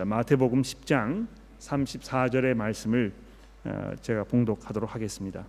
마태복음 0.00 0.62
10장 0.62 1.26
34절의 1.58 2.54
말씀을 2.54 3.12
어, 3.64 3.92
제가 4.00 4.24
봉독하도록 4.24 4.94
하겠습니다. 4.94 5.44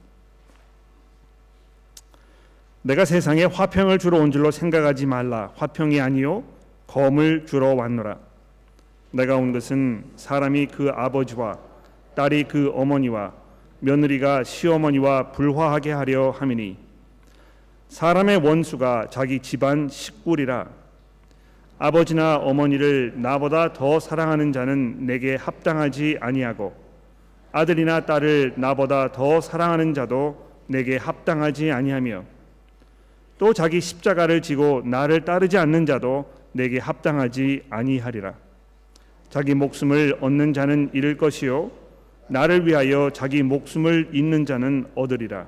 내가 2.81 3.05
세상에 3.05 3.45
화평을 3.45 3.97
주러 3.97 4.19
온 4.19 4.31
줄로 4.31 4.51
생각하지 4.51 5.05
말라. 5.05 5.51
화평이 5.55 6.01
아니요 6.01 6.43
검을 6.87 7.45
주러 7.45 7.73
왔노라. 7.73 8.17
내가 9.11 9.37
온 9.37 9.53
것은 9.53 10.03
사람이 10.15 10.67
그 10.67 10.89
아버지와 10.89 11.57
딸이 12.15 12.45
그 12.45 12.71
어머니와 12.73 13.33
며느리가 13.79 14.43
시어머니와 14.43 15.31
불화하게 15.31 15.91
하려 15.91 16.31
함이니 16.31 16.77
사람의 17.89 18.37
원수가 18.37 19.07
자기 19.11 19.39
집안 19.39 19.87
식구리라 19.87 20.67
아버지나 21.83 22.37
어머니를 22.37 23.11
나보다 23.17 23.73
더 23.73 23.99
사랑하는 23.99 24.53
자는 24.53 25.05
내게 25.05 25.35
합당하지 25.35 26.17
아니하고 26.21 26.73
아들이나 27.51 28.05
딸을 28.05 28.53
나보다 28.55 29.11
더 29.11 29.41
사랑하는 29.41 29.93
자도 29.93 30.49
내게 30.67 30.95
합당하지 30.95 31.73
아니하며 31.73 32.23
또 33.37 33.51
자기 33.51 33.81
십자가를 33.81 34.41
지고 34.41 34.81
나를 34.85 35.25
따르지 35.25 35.57
않는 35.57 35.85
자도 35.85 36.31
내게 36.53 36.79
합당하지 36.79 37.63
아니하리라. 37.69 38.33
자기 39.29 39.53
목숨을 39.53 40.19
얻는 40.21 40.53
자는 40.53 40.89
잃을 40.93 41.17
것이요 41.17 41.69
나를 42.29 42.65
위하여 42.65 43.09
자기 43.09 43.43
목숨을 43.43 44.11
잃는 44.13 44.45
자는 44.45 44.85
얻으리라. 44.95 45.47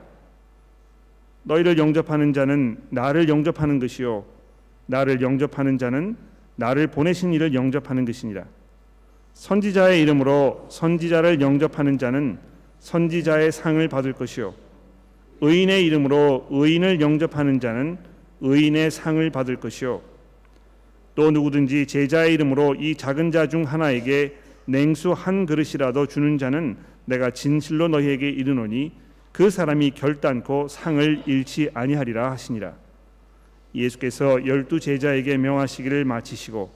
너희를 1.43 1.77
영접하는 1.77 2.33
자는 2.33 2.77
나를 2.89 3.29
영접하는 3.29 3.79
것이요 3.79 4.34
나를 4.87 5.21
영접하는 5.21 5.77
자는 5.77 6.15
나를 6.55 6.87
보내신 6.87 7.33
이를 7.33 7.53
영접하는 7.53 8.05
것이니라. 8.05 8.45
선지자의 9.33 10.01
이름으로 10.01 10.67
선지자를 10.69 11.41
영접하는 11.41 11.97
자는 11.97 12.37
선지자의 12.79 13.51
상을 13.51 13.85
받을 13.89 14.13
것이요 14.13 14.53
의인의 15.41 15.85
이름으로 15.85 16.47
의인을 16.49 17.01
영접하는 17.01 17.59
자는 17.59 17.97
의인의 18.39 18.91
상을 18.91 19.29
받을 19.31 19.57
것이요 19.57 20.01
또 21.15 21.31
누구든지 21.31 21.87
제자의 21.87 22.33
이름으로 22.35 22.75
이 22.75 22.95
작은 22.95 23.31
자 23.31 23.47
중 23.47 23.63
하나에게 23.63 24.35
냉수 24.65 25.11
한 25.11 25.45
그릇이라도 25.45 26.05
주는 26.05 26.37
자는 26.37 26.77
내가 27.05 27.31
진실로 27.31 27.87
너희에게 27.89 28.29
이르노니 28.29 28.93
그 29.31 29.49
사람이 29.49 29.91
결단코 29.91 30.67
상을 30.69 31.23
잃지 31.25 31.69
아니하리라 31.73 32.31
하시니라. 32.31 32.73
예수께서 33.75 34.45
열두 34.45 34.79
제자에게 34.79 35.37
명하시기를 35.37 36.05
마치시고 36.05 36.71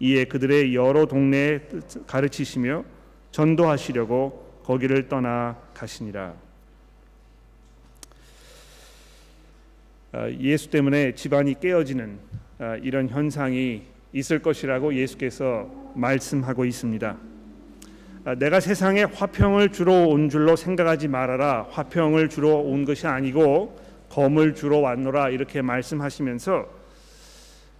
이에 0.00 0.24
그들의 0.24 0.74
여러 0.74 1.06
동네에 1.06 1.60
가르치시며 2.06 2.84
전도하시려고 3.30 4.62
거기를 4.64 5.08
떠나 5.08 5.56
가시니라. 5.74 6.34
아, 10.12 10.30
예수 10.30 10.70
때문에 10.70 11.14
집안이 11.14 11.58
깨어지는 11.60 12.18
아, 12.58 12.76
이런 12.76 13.08
현상이 13.08 13.82
있을 14.12 14.40
것이라고 14.40 14.94
예수께서 14.94 15.68
말씀하고 15.94 16.64
있습니다. 16.64 17.16
아, 18.24 18.34
내가 18.36 18.60
세상에 18.60 19.02
화평을 19.02 19.70
주러 19.70 20.06
온 20.06 20.30
줄로 20.30 20.56
생각하지 20.56 21.08
말아라. 21.08 21.66
화평을 21.70 22.28
주러 22.28 22.54
온 22.54 22.84
것이 22.84 23.06
아니고 23.06 23.83
검을 24.14 24.54
주러 24.54 24.78
왔노라 24.78 25.30
이렇게 25.30 25.60
말씀하시면서 25.60 26.68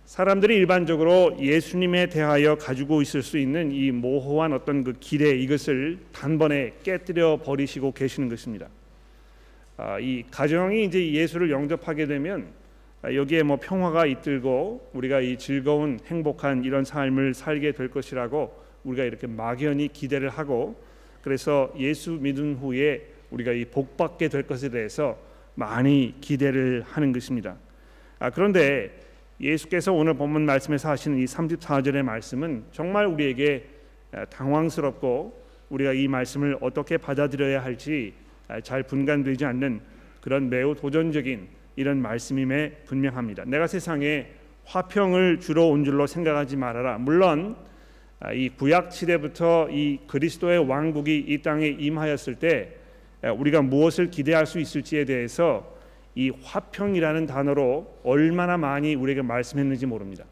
사람들이 0.04 0.56
일반적으로 0.56 1.36
예수님에 1.38 2.08
대하여 2.08 2.56
가지고 2.56 3.02
있을 3.02 3.22
수 3.22 3.38
있는 3.38 3.70
이 3.70 3.92
모호한 3.92 4.52
어떤 4.52 4.82
그 4.82 4.94
기대 4.98 5.30
이것을 5.30 6.00
단번에 6.12 6.74
깨뜨려 6.82 7.41
버리시고 7.44 7.92
계시는 7.92 8.28
것입니다. 8.28 8.68
아, 9.76 10.00
이 10.00 10.24
가정이 10.28 10.84
이제 10.84 11.12
예수를 11.12 11.53
영접하게 11.53 12.06
되면 12.06 12.48
아, 13.03 13.14
여기에 13.14 13.44
뭐 13.44 13.59
평화가 13.62 14.06
잇들고 14.06 14.91
우리가 14.92 15.20
이 15.20 15.38
즐거운 15.38 16.00
행복한 16.06 16.64
이런 16.64 16.84
삶을 16.84 17.34
살게 17.34 17.72
될 17.72 17.88
것이라고 17.88 18.60
우리가 18.82 19.04
이렇게 19.04 19.28
막연히 19.28 19.86
기대를 19.86 20.30
하고 20.30 20.82
그래서 21.22 21.72
예수 21.78 22.10
믿은 22.10 22.56
후에 22.56 23.06
우리가 23.30 23.53
이 23.53 23.64
복받게 23.66 24.28
될 24.28 24.42
것에 24.42 24.69
대해서 24.70 25.16
많이 25.54 26.15
기대를 26.20 26.84
하는 26.87 27.12
것입니다. 27.12 27.56
아, 28.19 28.31
그런데 28.31 29.00
예수께서 29.41 29.92
오늘 29.92 30.15
본문 30.15 30.47
말씀에서 30.47 30.91
하시는 30.91 31.19
이 31.19 31.25
34절의 31.25 32.03
말씀은 32.03 32.65
정말 32.72 33.06
우리에게 33.06 33.69
아, 34.12 34.25
당황스럽고 34.26 35.44
우리가 35.70 35.92
이 35.92 36.09
말씀을 36.09 36.56
어떻게 36.60 36.97
받아들여야 36.97 37.62
할지 37.62 38.15
아, 38.48 38.60
잘 38.60 38.82
분간되지 38.82 39.44
않는 39.44 39.81
그런 40.20 40.48
매우 40.48 40.75
도전적인 40.75 41.48
이런 41.76 42.00
말씀임에 42.00 42.82
분명합니다. 42.86 43.44
내가 43.47 43.66
세상에 43.66 44.28
화평을 44.65 45.41
주러 45.41 45.65
온 45.65 45.84
줄로 45.84 46.06
생각하지 46.06 46.56
말아라. 46.56 46.98
물론 46.98 47.56
아, 48.21 48.32
이 48.32 48.48
구약 48.48 48.92
시대부터 48.92 49.69
이 49.71 49.98
그리스도의 50.06 50.66
왕국이 50.66 51.25
이 51.28 51.42
땅에 51.42 51.66
임하였을 51.66 52.36
때 52.36 52.76
우리가 53.30 53.62
무엇을 53.62 54.10
기대할 54.10 54.46
수 54.46 54.58
있을지에 54.58 55.04
대해서 55.04 55.72
이 56.14 56.30
화평이라는 56.30 57.26
단어로 57.26 58.00
얼마나 58.04 58.56
많이 58.56 58.94
우리에게 58.94 59.22
말씀했는지 59.22 59.86
모릅니다. 59.86 60.24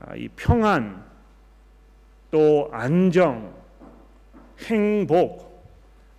아, 0.00 0.16
이 0.16 0.28
평안, 0.36 1.04
또 2.30 2.68
안정, 2.72 3.54
행복 4.66 5.50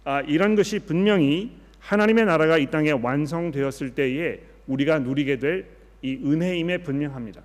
아, 0.04 0.22
이런 0.22 0.56
것이 0.56 0.80
분명히 0.80 1.58
하나님의 1.80 2.26
나라가 2.26 2.58
이 2.58 2.70
땅에 2.70 2.92
완성되었을 2.92 3.96
때에 3.96 4.40
우리가 4.68 5.00
누리게 5.00 5.38
될 5.38 5.82
이 6.02 6.16
은혜임에 6.16 6.80
분명합니다. 6.80 7.42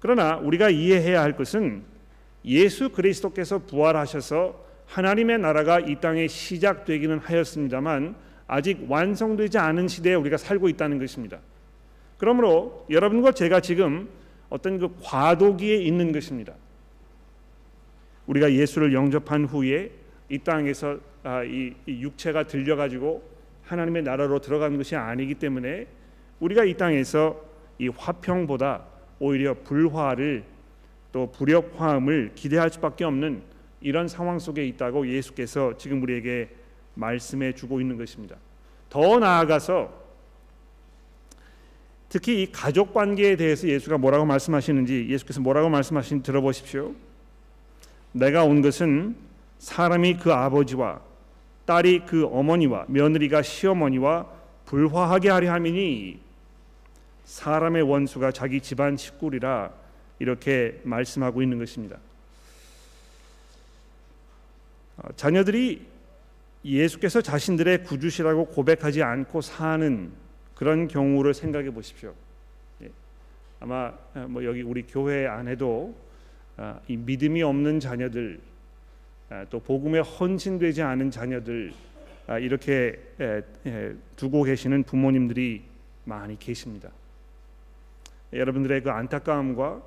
그러나 0.00 0.36
우리가 0.36 0.70
이해해야 0.70 1.20
할 1.20 1.36
것은 1.36 1.82
예수 2.44 2.90
그리스도께서 2.90 3.58
부활하셔서 3.58 4.67
하나님의 4.88 5.38
나라가 5.38 5.78
이 5.78 6.00
땅에 6.00 6.26
시작되기는 6.26 7.18
하였습니다만 7.18 8.16
아직 8.46 8.86
완성되지 8.88 9.58
않은 9.58 9.86
시대에 9.88 10.14
우리가 10.14 10.38
살고 10.38 10.68
있다는 10.70 10.98
것입니다. 10.98 11.38
그러므로 12.16 12.86
여러분과 12.90 13.32
제가 13.32 13.60
지금 13.60 14.08
어떤 14.48 14.78
그 14.78 14.88
과도기에 15.02 15.76
있는 15.76 16.10
것입니다. 16.10 16.54
우리가 18.26 18.52
예수를 18.52 18.92
영접한 18.94 19.44
후에 19.44 19.90
이 20.30 20.38
땅에서 20.38 20.98
아, 21.22 21.42
이, 21.44 21.74
이 21.86 22.02
육체가 22.02 22.44
들려 22.44 22.76
가지고 22.76 23.22
하나님의 23.64 24.02
나라로 24.02 24.40
들어가는 24.40 24.76
것이 24.78 24.96
아니기 24.96 25.34
때문에 25.34 25.86
우리가 26.40 26.64
이 26.64 26.74
땅에서 26.74 27.42
이 27.78 27.88
화평보다 27.88 28.84
오히려 29.18 29.54
불화를 29.54 30.44
또 31.12 31.30
불협화음을 31.30 32.32
기대할 32.34 32.70
수밖에 32.70 33.04
없는 33.04 33.42
이런 33.80 34.08
상황 34.08 34.38
속에 34.38 34.66
있다고 34.66 35.08
예수께서 35.08 35.76
지금 35.76 36.02
우리에게 36.02 36.48
말씀해 36.94 37.54
주고 37.54 37.80
있는 37.80 37.96
것입니다. 37.96 38.36
더 38.90 39.18
나아가서 39.18 40.08
특히 42.08 42.42
이 42.42 42.52
가족 42.52 42.94
관계에 42.94 43.36
대해서 43.36 43.68
예수가 43.68 43.98
뭐라고 43.98 44.24
말씀하시는지 44.24 45.08
예수께서 45.10 45.40
뭐라고 45.40 45.68
말씀하시는지 45.68 46.24
들어보십시오. 46.24 46.94
내가 48.12 48.44
온 48.44 48.62
것은 48.62 49.14
사람이 49.58 50.16
그 50.16 50.32
아버지와 50.32 51.00
딸이 51.66 52.06
그 52.06 52.26
어머니와 52.26 52.86
며느리가 52.88 53.42
시어머니와 53.42 54.26
불화하게 54.64 55.28
하려 55.28 55.52
함이니 55.52 56.20
사람의 57.24 57.82
원수가 57.82 58.32
자기 58.32 58.60
집안 58.60 58.96
식구리라 58.96 59.70
이렇게 60.18 60.80
말씀하고 60.84 61.42
있는 61.42 61.58
것입니다. 61.58 61.98
어, 64.98 65.08
자녀들이 65.16 65.86
예수께서 66.64 67.20
자신들의 67.22 67.84
구주시라고 67.84 68.46
고백하지 68.46 69.02
않고 69.02 69.40
사는 69.40 70.10
그런 70.54 70.88
경우를 70.88 71.34
생각해 71.34 71.70
보십시오. 71.70 72.14
예. 72.82 72.90
아마 73.60 73.92
어, 74.14 74.26
뭐 74.28 74.44
여기 74.44 74.62
우리 74.62 74.82
교회 74.82 75.26
안에도 75.26 75.94
아, 76.56 76.80
이 76.88 76.96
믿음이 76.96 77.42
없는 77.42 77.78
자녀들 77.78 78.40
아, 79.30 79.46
또 79.50 79.60
복음에 79.60 80.00
헌신되지 80.00 80.82
않은 80.82 81.10
자녀들 81.10 81.72
아, 82.26 82.38
이렇게 82.38 82.98
두고 84.16 84.42
계시는 84.42 84.82
부모님들이 84.82 85.62
많이 86.04 86.38
계십니다. 86.38 86.90
여러분들의 88.32 88.82
그 88.82 88.90
안타까움과 88.90 89.82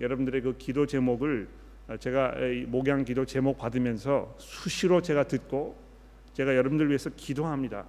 여러분들의 0.00 0.40
그 0.42 0.56
기도 0.58 0.86
제목을 0.86 1.46
아, 1.46 1.58
제가 1.96 2.34
목양 2.66 3.04
기도 3.04 3.24
제목 3.24 3.56
받으면서 3.56 4.34
수시로 4.38 5.00
제가 5.00 5.24
듣고 5.24 5.76
제가 6.34 6.54
여러분들 6.54 6.88
위해서 6.88 7.10
기도합니다. 7.16 7.86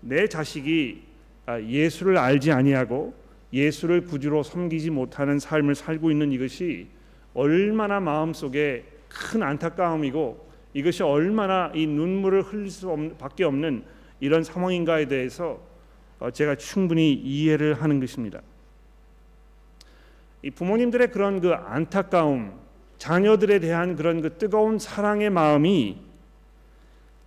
내 0.00 0.26
자식이 0.26 1.02
아, 1.46 1.60
예수를 1.60 2.16
알지 2.16 2.50
아니하고 2.52 3.14
예수를 3.52 4.02
구주로 4.02 4.42
섬기지 4.42 4.90
못하는 4.90 5.38
삶을 5.38 5.74
살고 5.74 6.10
있는 6.10 6.32
이것이 6.32 6.88
얼마나 7.34 8.00
마음속에 8.00 8.84
큰 9.08 9.42
안타까움이고 9.42 10.46
이것이 10.74 11.02
얼마나 11.02 11.70
이 11.74 11.86
눈물을 11.86 12.42
흘릴 12.42 12.70
수밖에 12.70 13.44
없는 13.44 13.84
이런 14.20 14.42
상황인가에 14.42 15.06
대해서 15.06 15.60
어, 16.18 16.30
제가 16.30 16.56
충분히 16.56 17.12
이해를 17.12 17.74
하는 17.74 18.00
것입니다. 18.00 18.40
이 20.42 20.50
부모님들의 20.50 21.10
그런 21.10 21.40
그 21.40 21.52
안타까움, 21.52 22.58
자녀들에 22.98 23.58
대한 23.60 23.96
그런 23.96 24.20
그 24.20 24.38
뜨거운 24.38 24.78
사랑의 24.78 25.30
마음이 25.30 25.98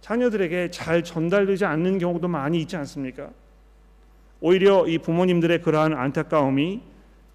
자녀들에게 0.02 0.72
잘 0.72 1.04
전달되지 1.04 1.66
않는 1.66 1.98
경우도 2.00 2.28
많이 2.28 2.62
있지 2.62 2.76
않습니까? 2.78 3.30
오히려 4.42 4.88
이 4.88 4.98
부모님들의 4.98 5.62
그러한 5.62 5.94
안타까움이 5.94 6.82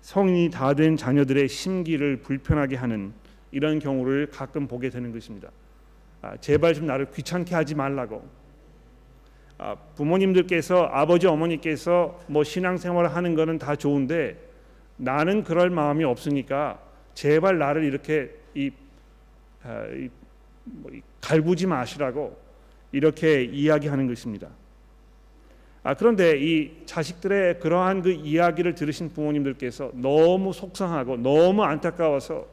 성인이 0.00 0.50
다 0.50 0.74
된 0.74 0.96
자녀들의 0.96 1.48
심기를 1.48 2.18
불편하게 2.18 2.76
하는 2.76 3.12
이런 3.52 3.78
경우를 3.78 4.28
가끔 4.30 4.66
보게 4.66 4.90
되는 4.90 5.12
것입니다. 5.12 5.50
아, 6.22 6.36
제발 6.38 6.74
좀 6.74 6.86
나를 6.86 7.10
귀찮게 7.10 7.54
하지 7.54 7.74
말라고. 7.74 8.26
아, 9.58 9.76
부모님들께서 9.96 10.88
아버지 10.92 11.26
어머니께서 11.26 12.20
뭐 12.26 12.42
신앙생활을 12.42 13.14
하는 13.14 13.34
거는 13.34 13.58
다 13.58 13.76
좋은데 13.76 14.36
나는 14.96 15.44
그럴 15.44 15.70
마음이 15.70 16.04
없으니까 16.04 16.80
제발 17.14 17.58
나를 17.58 17.84
이렇게 17.84 18.34
이, 18.54 18.70
아, 19.62 19.86
이, 19.86 20.08
뭐, 20.64 20.92
이 20.92 21.00
갈구지 21.20 21.66
마시라고 21.66 22.36
이렇게 22.92 23.42
이야기하는 23.42 24.06
것입니다. 24.06 24.48
아, 25.82 25.94
그런데 25.94 26.38
이 26.38 26.72
자식들의 26.86 27.60
그러한 27.60 28.02
그 28.02 28.10
이야기를 28.10 28.74
들으신 28.74 29.12
부모님들께서 29.12 29.92
너무 29.94 30.52
속상하고 30.52 31.18
너무 31.18 31.62
안타까워서 31.62 32.46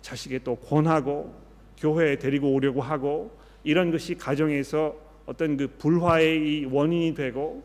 자식의 0.00 0.40
또 0.44 0.54
권하고 0.56 1.34
교회에 1.78 2.16
데리고 2.16 2.52
오려고 2.52 2.80
하고 2.80 3.36
이런 3.64 3.90
것이 3.90 4.14
가정에서 4.14 4.94
어떤 5.26 5.56
그 5.56 5.66
불화의 5.78 6.66
원인이 6.66 7.14
되고 7.14 7.62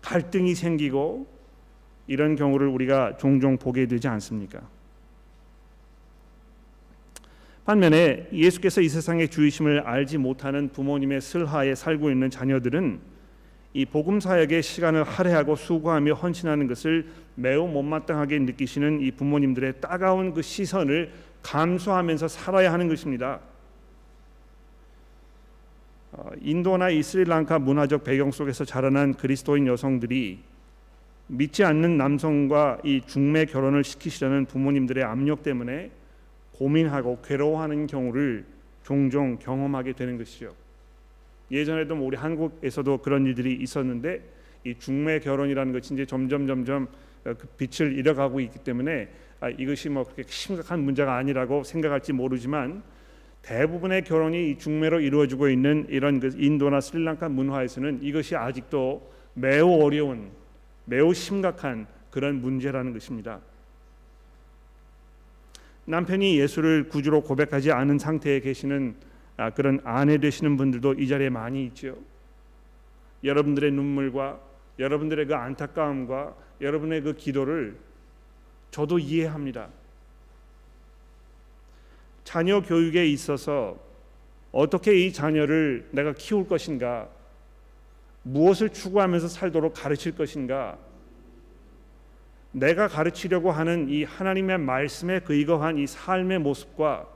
갈등이 0.00 0.54
생기고 0.54 1.26
이런 2.08 2.34
경우를 2.34 2.66
우리가 2.66 3.16
종종 3.18 3.56
보게 3.56 3.86
되지 3.86 4.08
않습니까? 4.08 4.60
반면에 7.64 8.26
예수께서 8.32 8.80
이 8.80 8.88
세상의 8.88 9.28
주이심을 9.28 9.80
알지 9.80 10.16
못하는 10.16 10.70
부모님의 10.70 11.20
슬하에 11.20 11.74
살고 11.74 12.10
있는 12.10 12.30
자녀들은 12.30 12.98
이 13.74 13.84
복음 13.84 14.20
사역에 14.20 14.62
시간을 14.62 15.04
할애하고 15.04 15.54
수고하며 15.54 16.14
헌신하는 16.14 16.66
것을 16.66 17.08
매우 17.34 17.68
못마땅하게 17.68 18.38
느끼시는 18.38 19.02
이 19.02 19.10
부모님들의 19.10 19.82
따가운 19.82 20.32
그 20.32 20.40
시선을 20.40 21.12
감수하면서 21.42 22.28
살아야 22.28 22.72
하는 22.72 22.88
것입니다. 22.88 23.40
어, 26.12 26.30
인도나 26.40 26.88
이 26.88 27.02
스리랑카 27.02 27.58
문화적 27.58 28.02
배경 28.02 28.30
속에서 28.30 28.64
자라난 28.64 29.12
그리스도인 29.12 29.66
여성들이 29.66 30.38
믿지 31.28 31.62
않는 31.62 31.98
남성과 31.98 32.80
이 32.84 33.02
중매 33.06 33.44
결혼을 33.44 33.84
시키시려는 33.84 34.46
부모님들의 34.46 35.04
압력 35.04 35.42
때문에 35.42 35.90
고민하고 36.52 37.20
괴로워하는 37.22 37.86
경우를 37.86 38.44
종종 38.82 39.38
경험하게 39.38 39.92
되는 39.92 40.16
것이죠. 40.16 40.54
예전에도 41.50 41.94
뭐 41.94 42.06
우리 42.06 42.16
한국에서도 42.16 42.98
그런 42.98 43.26
일들이 43.26 43.54
있었는데 43.54 44.22
이 44.64 44.74
중매 44.78 45.20
결혼이라는 45.20 45.72
것이 45.72 45.94
이제 45.94 46.06
점점 46.06 46.46
점점 46.46 46.88
어, 47.24 47.34
그 47.34 47.46
빛을 47.58 47.92
잃어가고 47.96 48.40
있기 48.40 48.60
때문에 48.60 49.08
아, 49.40 49.50
이것이 49.50 49.88
뭐 49.88 50.04
그렇게 50.04 50.24
심각한 50.26 50.80
문제가 50.80 51.16
아니라고 51.16 51.62
생각할지 51.62 52.12
모르지만 52.12 52.82
대부분의 53.42 54.02
결혼이 54.04 54.58
중매로 54.58 55.00
이루어지고 55.00 55.48
있는 55.48 55.86
이런 55.90 56.20
그 56.20 56.30
인도나 56.36 56.80
스리랑카 56.80 57.28
문화에서는 57.28 58.00
이것이 58.02 58.34
아직도 58.34 59.12
매우 59.34 59.82
어려운 59.82 60.30
매우 60.88 61.12
심각한 61.12 61.86
그런 62.10 62.40
문제라는 62.40 62.92
것입니다. 62.92 63.40
남편이 65.84 66.38
예수를 66.38 66.88
구주로 66.88 67.22
고백하지 67.22 67.72
않은 67.72 67.98
상태에 67.98 68.40
계시는 68.40 68.96
아, 69.36 69.50
그런 69.50 69.80
아내 69.84 70.18
되시는 70.18 70.56
분들도 70.56 70.94
이 70.94 71.06
자리에 71.06 71.30
많이 71.30 71.64
있죠. 71.66 71.96
여러분들의 73.22 73.70
눈물과 73.72 74.40
여러분들의 74.78 75.26
그 75.26 75.34
안타까움과 75.34 76.34
여러분의 76.60 77.02
그 77.02 77.14
기도를 77.14 77.76
저도 78.70 78.98
이해합니다. 78.98 79.68
자녀 82.24 82.60
교육에 82.60 83.06
있어서 83.06 83.78
어떻게 84.52 85.06
이 85.06 85.12
자녀를 85.12 85.88
내가 85.92 86.12
키울 86.12 86.46
것인가, 86.46 87.08
무엇을 88.28 88.70
추구하면서 88.70 89.28
살도록 89.28 89.74
가르칠 89.74 90.14
것인가, 90.14 90.76
내가 92.52 92.88
가르치려고 92.88 93.50
하는 93.50 93.88
이 93.88 94.04
하나님의 94.04 94.58
말씀에 94.58 95.20
근거한 95.20 95.78
이 95.78 95.86
삶의 95.86 96.40
모습과 96.40 97.06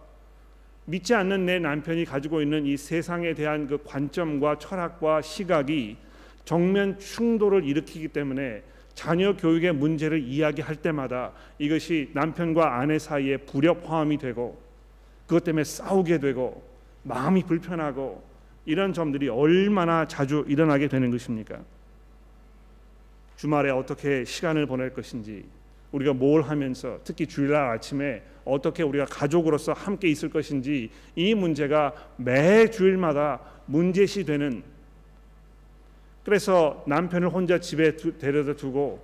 믿지 0.84 1.14
않는 1.14 1.46
내 1.46 1.58
남편이 1.58 2.04
가지고 2.04 2.42
있는 2.42 2.66
이 2.66 2.76
세상에 2.76 3.34
대한 3.34 3.66
그 3.66 3.82
관점과 3.84 4.58
철학과 4.58 5.22
시각이 5.22 5.96
정면 6.44 6.98
충돌을 6.98 7.64
일으키기 7.64 8.08
때문에 8.08 8.62
자녀 8.94 9.36
교육의 9.36 9.72
문제를 9.74 10.22
이야기할 10.22 10.76
때마다 10.76 11.32
이것이 11.58 12.10
남편과 12.14 12.78
아내 12.78 12.98
사이에 12.98 13.38
불협화음이 13.38 14.18
되고 14.18 14.60
그것 15.26 15.44
때문에 15.44 15.64
싸우게 15.64 16.18
되고 16.18 16.62
마음이 17.04 17.44
불편하고 17.44 18.31
이런 18.64 18.92
점들이 18.92 19.28
얼마나 19.28 20.06
자주 20.06 20.44
일어나게 20.48 20.88
되는 20.88 21.10
것입니까? 21.10 21.60
주말에 23.36 23.70
어떻게 23.70 24.24
시간을 24.24 24.66
보낼 24.66 24.92
것인지 24.92 25.44
우리가 25.90 26.12
뭘 26.12 26.42
하면서 26.42 27.00
특히 27.04 27.26
주일날 27.26 27.70
아침에 27.70 28.22
어떻게 28.44 28.82
우리가 28.82 29.04
가족으로서 29.06 29.72
함께 29.72 30.08
있을 30.08 30.30
것인지 30.30 30.90
이 31.16 31.34
문제가 31.34 31.92
매 32.16 32.70
주일마다 32.70 33.40
문제시 33.66 34.24
되는 34.24 34.62
그래서 36.24 36.84
남편을 36.86 37.28
혼자 37.30 37.58
집에 37.58 37.96
두, 37.96 38.16
데려다 38.16 38.54
두고 38.54 39.02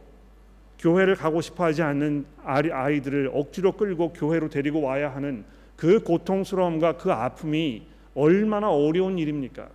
교회를 0.78 1.16
가고 1.16 1.40
싶어 1.40 1.64
하지 1.64 1.82
않는 1.82 2.25
아이들을 2.44 3.32
억지로 3.34 3.72
끌고 3.72 4.12
교회로 4.12 4.49
데리고 4.49 4.80
와야 4.80 5.12
하는 5.12 5.44
그 5.76 6.00
고통스러움과 6.02 6.97
그 6.97 7.12
아픔이 7.12 7.82
얼마나 8.18 8.68
어려운 8.68 9.16
일입니까? 9.16 9.68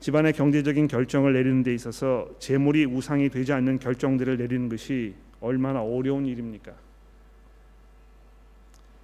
집안의 0.00 0.32
경제적인 0.32 0.88
결정을 0.88 1.34
내리는 1.34 1.62
데 1.62 1.74
있어서 1.74 2.30
재물이 2.38 2.86
우상이 2.86 3.28
되지 3.28 3.52
않는 3.52 3.78
결정들을 3.78 4.38
내리는 4.38 4.70
것이 4.70 5.14
얼마나 5.42 5.82
어려운 5.82 6.24
일입니까? 6.24 6.72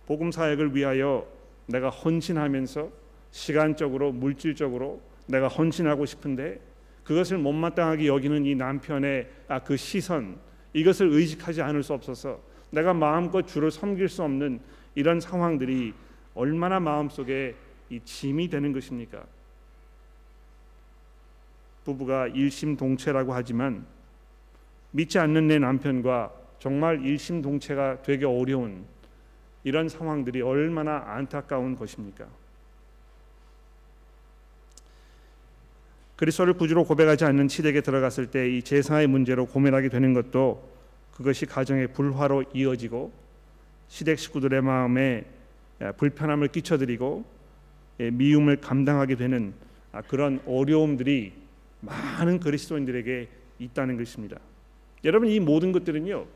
복음 0.06 0.32
사역을 0.32 0.74
위하여 0.74 1.28
내가 1.66 1.90
헌신하면서 1.90 2.90
시간적으로 3.30 4.12
물질적으로 4.12 5.02
내가 5.26 5.48
헌신하고 5.48 6.06
싶은데 6.06 6.58
그것을 7.04 7.36
못마땅하게 7.36 8.06
여기는 8.06 8.46
이 8.46 8.54
남편의 8.54 9.28
아, 9.48 9.58
그 9.62 9.76
시선 9.76 10.38
이것을 10.72 11.12
의식하지 11.12 11.60
않을 11.60 11.82
수 11.82 11.92
없어서 11.92 12.47
내가 12.70 12.94
마음껏 12.94 13.42
주를 13.42 13.70
섬길 13.70 14.08
수 14.08 14.22
없는 14.22 14.60
이런 14.94 15.20
상황들이 15.20 15.94
얼마나 16.34 16.80
마음속에 16.80 17.54
이 17.90 18.00
짐이 18.00 18.48
되는 18.48 18.72
것입니까? 18.72 19.24
부부가 21.84 22.26
일심동체라고 22.28 23.32
하지만 23.32 23.86
믿지 24.90 25.18
않는 25.18 25.48
내 25.48 25.58
남편과 25.58 26.32
정말 26.58 27.04
일심동체가 27.04 28.02
되기 28.02 28.24
어려운 28.24 28.84
이런 29.64 29.88
상황들이 29.88 30.42
얼마나 30.42 31.02
안타까운 31.06 31.76
것입니까? 31.76 32.26
그리스도를 36.16 36.54
구주로 36.54 36.84
고백하지 36.84 37.24
않는 37.24 37.48
시댁에 37.48 37.80
들어갔을 37.80 38.26
때 38.26 38.50
이 38.50 38.62
제사의 38.62 39.06
문제로 39.06 39.46
고민하게 39.46 39.88
되는 39.88 40.14
것도 40.14 40.77
그것이 41.18 41.46
가정의 41.46 41.88
불화로 41.88 42.44
이어지고 42.54 43.12
시댁 43.88 44.20
식구들의 44.20 44.62
마음에 44.62 45.24
불편함을 45.96 46.48
끼쳐드리고 46.48 47.24
예, 48.00 48.10
미움을 48.10 48.58
감당하게 48.58 49.16
되는 49.16 49.52
아, 49.90 50.00
그런 50.02 50.40
어려움들이 50.46 51.32
많은 51.80 52.38
그리스도인들에게 52.38 53.28
있다는 53.58 53.96
것입니다. 53.96 54.38
여러분 55.04 55.28
이 55.28 55.40
모든 55.40 55.72
것들은요. 55.72 56.26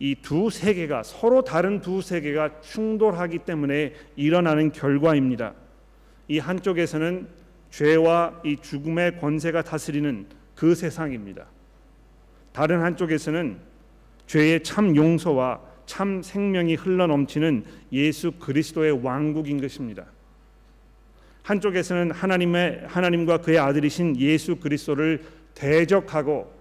이 0.00 0.16
두 0.16 0.50
세계가 0.50 1.04
서로 1.04 1.42
다른 1.42 1.80
두 1.80 2.02
세계가 2.02 2.60
충돌하기 2.62 3.38
때문에 3.40 3.94
일어나는 4.16 4.72
결과입니다. 4.72 5.54
이 6.26 6.40
한쪽에서는 6.40 7.28
죄와 7.70 8.42
이 8.44 8.56
죽음의 8.56 9.20
권세가 9.20 9.62
다스리는 9.62 10.26
그 10.56 10.74
세상입니다. 10.74 11.46
다른 12.52 12.82
한쪽에서는 12.82 13.75
죄의 14.26 14.62
참 14.62 14.96
용서와 14.96 15.60
참 15.86 16.22
생명이 16.22 16.74
흘러 16.74 17.06
넘치는 17.06 17.64
예수 17.92 18.32
그리스도의 18.32 19.04
왕국인 19.04 19.60
것입니다. 19.60 20.06
한쪽에서는 21.42 22.10
하나님의 22.10 22.84
하나님과 22.88 23.38
그의 23.38 23.58
아들이신 23.58 24.18
예수 24.18 24.56
그리스도를 24.56 25.22
대적하고 25.54 26.52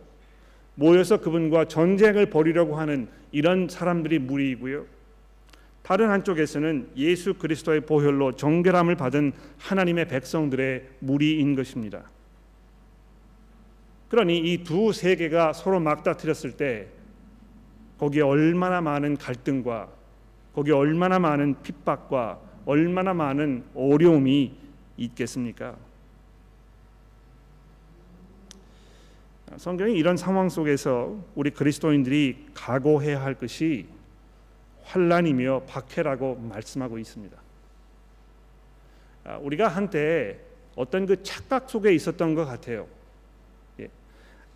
모여서 0.76 1.20
그분과 1.20 1.66
전쟁을 1.66 2.28
벌이려고 2.30 2.76
하는 2.78 3.08
이런 3.32 3.68
사람들이 3.68 4.20
무리이고요. 4.20 4.86
다른 5.82 6.10
한쪽에서는 6.10 6.90
예수 6.98 7.36
그리스도의 7.36 7.82
보혈로 7.82 8.34
정결함을 8.34 8.96
받은 8.96 9.34
하나님의 9.58 10.08
백성들의 10.08 10.84
무리인 11.00 11.56
것입니다. 11.56 12.04
그러니 14.10 14.38
이 14.38 14.64
두 14.64 14.94
세계가 14.94 15.54
서로 15.54 15.80
맞닥뜨렸을 15.80 16.54
때 16.54 16.88
거기에 17.98 18.22
얼마나 18.22 18.82
많은 18.82 19.18
갈등과 19.18 19.90
거기에 20.54 20.74
얼마나 20.74 21.20
많은 21.20 21.62
핍박과 21.62 22.40
얼마나 22.66 23.14
많은 23.14 23.64
어려움이 23.76 24.56
있겠습니까? 24.98 25.76
성경이 29.58 29.96
이런 29.96 30.18
상황 30.18 30.50
속에서 30.50 31.18
우리 31.36 31.52
그리스도인들이 31.52 32.48
각오해야 32.54 33.22
할 33.22 33.36
것이 33.36 33.88
환란이며 34.84 35.64
박해라고 35.68 36.36
말씀하고 36.36 36.98
있습니다. 36.98 37.38
아, 39.26 39.38
우리가 39.38 39.68
한때 39.68 40.40
어떤 40.76 41.06
그 41.06 41.24
착각 41.24 41.70
속에 41.70 41.94
있었던 41.94 42.36
것 42.36 42.46
같아요. 42.46 42.88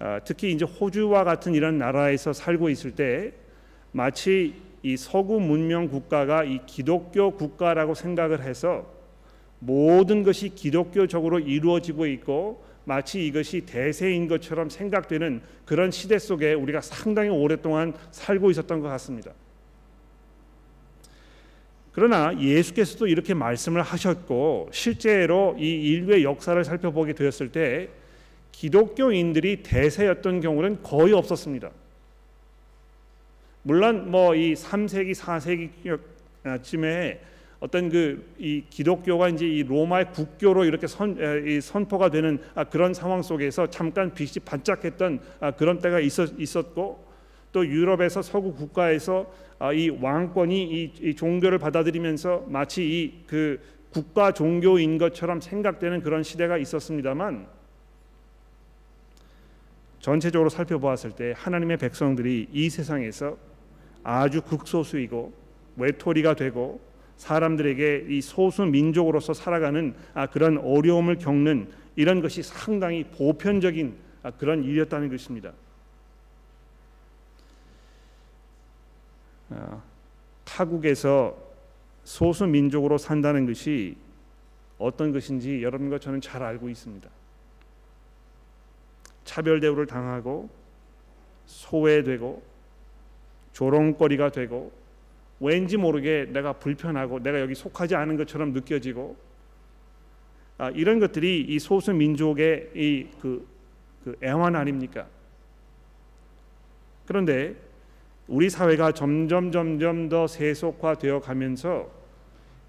예. 0.02 0.06
아, 0.06 0.20
특히 0.24 0.52
이제 0.52 0.66
호주와 0.66 1.24
같은 1.24 1.54
이런 1.54 1.78
나라에서 1.78 2.34
살고 2.34 2.70
있을 2.70 2.92
때 2.92 3.34
마치 3.92 4.56
이 4.82 4.96
서구 4.96 5.40
문명 5.40 5.90
국가가 5.90 6.44
이 6.44 6.60
기독교 6.66 7.32
국가라고 7.32 7.96
생각을 7.96 8.44
해서 8.44 8.86
모든 9.60 10.24
것이 10.24 10.50
기독교적으로 10.50 11.40
이루어지고 11.40 12.06
있고 12.06 12.64
마치 12.86 13.26
이것이 13.28 13.66
대세인 13.66 14.28
것처럼 14.28 14.70
생각되는 14.70 15.42
그런 15.66 15.92
시대 15.92 16.18
속에 16.18 16.54
우리가 16.54 16.82
상당히 16.82 17.30
오랫동안 17.30 17.94
살고 18.12 18.50
있었던 18.52 18.80
것 18.80 18.88
같습니다. 18.88 19.32
그러나 21.92 22.40
예수께서도 22.40 23.08
이렇게 23.08 23.34
말씀을 23.34 23.82
하셨고 23.82 24.70
실제로 24.72 25.56
이 25.60 25.70
인류의 25.92 26.24
역사를 26.24 26.64
살펴보게 26.64 27.14
되었을 27.14 27.52
때 27.52 27.90
기독교인들이 28.60 29.64
대세였던 29.64 30.42
경우는 30.42 30.84
거의 30.84 31.14
없었습니다. 31.14 31.70
물론 33.64 34.12
뭐 34.12 34.36
이 34.36 34.54
3세기 34.54 35.16
4세기쯤에 36.44 37.20
어떤 37.62 37.90
그 37.90 38.22
이 38.38 38.64
기독교가 38.70 39.30
이제 39.30 39.46
이 39.48 39.64
로마의 39.64 40.12
국교로 40.12 40.66
이렇게 40.66 40.88
선, 40.88 41.18
이 41.48 41.62
선포가 41.62 42.10
되는 42.10 42.40
아, 42.54 42.66
그런 42.66 42.94
상황 42.94 43.22
속에서 43.22 43.68
잠깐 43.70 44.14
빛이 44.14 44.44
반짝했던 44.44 45.20
아, 45.40 45.52
그런 45.52 45.80
때가 45.80 46.02
있었, 46.02 46.38
있었고 46.38 47.06
또 47.54 47.66
유럽에서 47.66 48.22
서구 48.22 48.54
국가에서 48.54 49.32
아, 49.58 49.72
이 49.72 49.88
왕권이 49.90 50.64
이, 50.64 50.94
이 51.02 51.16
종교를 51.16 51.60
받아들이면서 51.60 52.46
마치 52.50 52.84
이 52.84 53.24
그 53.26 53.60
국가 53.92 54.34
종교인 54.34 54.98
것처럼 54.98 55.40
생각되는 55.40 56.02
그런 56.02 56.24
시대가 56.24 56.58
있었습니다만 56.58 57.59
전체적으로 60.00 60.50
살펴보았을 60.50 61.12
때 61.12 61.34
하나님의 61.36 61.78
백성들이 61.78 62.50
이 62.52 62.70
세상에서 62.70 63.38
아주 64.04 64.42
극소수이고 64.42 65.34
외톨이가 65.76 66.36
되고 66.36 66.80
사람들에게 67.18 68.06
이 68.10 68.22
소수 68.22 68.66
민족으로서 68.66 69.34
살아가는 69.34 69.94
아, 70.14 70.28
그런 70.28 70.58
어려움을 70.58 71.18
겪는 71.18 71.70
이런 71.98 72.22
것이 72.22 72.42
상당히 72.44 73.04
보편적인 73.04 73.98
아, 74.24 74.32
그런 74.32 74.64
일이었다는 74.64 75.10
것입니다. 75.10 75.52
아, 79.50 79.82
타국에서 80.46 81.38
소수 82.06 82.48
민족으로 82.48 82.98
산다는 82.98 83.46
것이 83.46 83.98
어떤 84.78 85.12
것인지 85.12 85.62
여러분과 85.62 86.00
저는 86.00 86.22
잘 86.22 86.42
알고 86.42 86.70
있습니다. 86.70 87.10
차별 89.30 89.60
대우를 89.60 89.86
당하고 89.86 90.50
소외되고 91.46 92.42
조롱거리가 93.54 94.32
되고 94.32 94.72
왠지 95.40 95.78
모르게 95.78 96.26
내가 96.32 96.54
불편하고 96.54 97.20
내가 97.20 97.40
여기 97.40 97.54
속하지 97.54 97.94
않은 97.96 98.18
것처럼 98.18 98.54
느껴지고 98.54 99.16
아, 100.58 100.72
이런 100.72 101.00
것들이 101.00 101.42
이 101.48 101.60
소수 101.60 101.94
민족의 101.94 102.72
이그 102.74 103.48
그 104.04 104.18
애환 104.24 104.56
아닙니까? 104.56 105.08
그런데 107.06 107.56
우리 108.28 108.50
사회가 108.50 108.94
점점 108.94 109.52
점점 109.52 110.10
더 110.10 110.26
세속화되어 110.26 111.20
가면서 111.20 111.88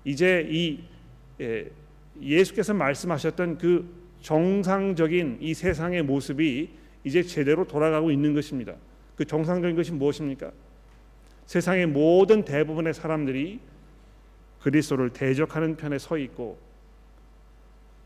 이제 0.05 0.47
이 0.51 0.85
예, 1.41 1.71
예수께서 2.21 2.75
말씀하셨던 2.75 3.57
그 3.57 4.01
정상적인 4.21 5.39
이 5.41 5.55
세상의 5.55 6.03
모습이 6.03 6.71
이제 7.05 7.23
제대로 7.23 7.67
돌아가고 7.67 8.11
있는 8.11 8.35
것입니다. 8.35 8.75
그 9.17 9.25
정상적인 9.25 9.77
것이 9.77 9.93
무엇입니까? 9.93 10.51
세상의 11.47 11.87
모든 11.87 12.45
대부분의 12.45 12.95
사람들이 12.95 13.61
그리스도를 14.61 15.11
대적하는 15.11 15.77
편에 15.77 15.99
서 15.99 16.19
있고 16.19 16.59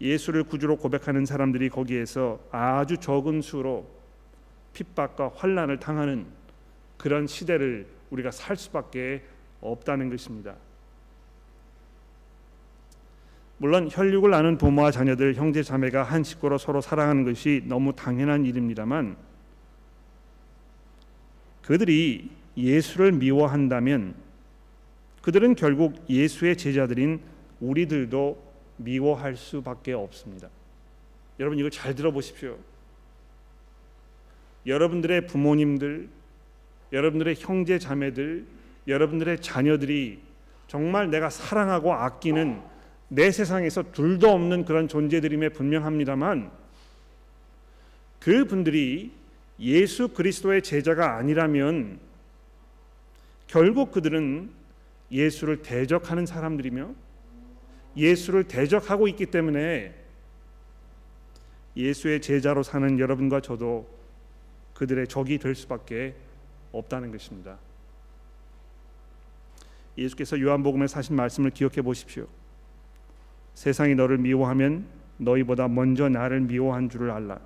예수를 0.01 0.45
구주로 0.45 0.77
고백하는 0.77 1.25
사람들이 1.25 1.69
거기에서 1.69 2.41
아주 2.51 2.99
적은 2.99 3.43
수로 3.43 3.87
핍박과 4.73 5.33
환란을 5.35 5.79
당하는 5.79 6.27
그런 6.97 7.27
시대를 7.27 7.87
우리가 8.11 8.31
살 8.31 8.57
수밖에 8.57 9.23
없다는 9.61 10.11
것입니다. 10.11 10.57
물론 13.59 13.89
혈육을 13.91 14.31
나눈 14.31 14.59
부모와 14.59 14.91
자녀들, 14.91 15.35
형제 15.35 15.63
자매가 15.63 16.03
한 16.03 16.25
식구로 16.25 16.59
서로 16.59 16.81
사랑하는 16.81 17.25
것이 17.25 17.63
너무 17.67 17.95
당연한 17.95 18.45
일입니다만 18.45 19.17
그들이 21.63 22.31
예수를 22.57 23.13
미워한다면 23.13 24.15
그들은 25.23 25.55
결국 25.55 25.95
예수의 26.09 26.57
제자들인 26.57 27.21
우리들도 27.61 28.43
미워할 28.77 29.37
수밖에 29.37 29.93
없습니다. 29.93 30.49
여러분 31.41 31.59
이걸 31.59 31.71
잘 31.71 31.95
들어보십시오. 31.95 32.59
여러분들의 34.67 35.27
부모님들, 35.27 36.09
여러분들의 36.93 37.37
형제 37.39 37.79
자매들, 37.79 38.47
여러분들의 38.87 39.41
자녀들이 39.41 40.21
정말 40.67 41.11
내가 41.11 41.31
사랑하고 41.31 41.93
아끼는 41.95 42.61
내 43.09 43.31
세상에서 43.31 43.93
둘도 43.93 44.31
없는 44.31 44.65
그런 44.65 44.89
존재들임에 44.89 45.51
분명합니다만 45.51 46.51
그 48.19 48.47
분들이 48.47 49.13
예수 49.61 50.09
그리스도의 50.09 50.63
제자가 50.63 51.17
아니라면 51.17 52.01
결국 53.47 53.93
그들은 53.93 54.51
예수를 55.11 55.63
대적하는 55.63 56.27
사람들이며 56.27 56.95
예수를 57.97 58.45
대적하고 58.45 59.07
있기 59.09 59.27
때문에 59.27 59.95
예수의 61.77 62.21
제자로 62.21 62.63
사는 62.63 62.99
여러분과 62.99 63.41
저도 63.41 63.89
그들의 64.75 65.07
적이 65.07 65.39
될 65.39 65.55
수밖에 65.55 66.15
없다는 66.73 67.13
것입니다. 67.13 67.59
예수께서 69.97 70.41
요한복음에 70.41 70.89
사신 70.89 71.15
말씀을 71.15 71.51
기억해 71.51 71.83
보십시오. 71.83 72.27
세상이 73.55 73.95
너를 73.95 74.19
미워하면 74.19 74.87
너희보다 75.17 75.69
먼저 75.69 76.09
나를 76.09 76.41
미워한 76.41 76.89
줄을 76.89 77.11
알라. 77.11 77.39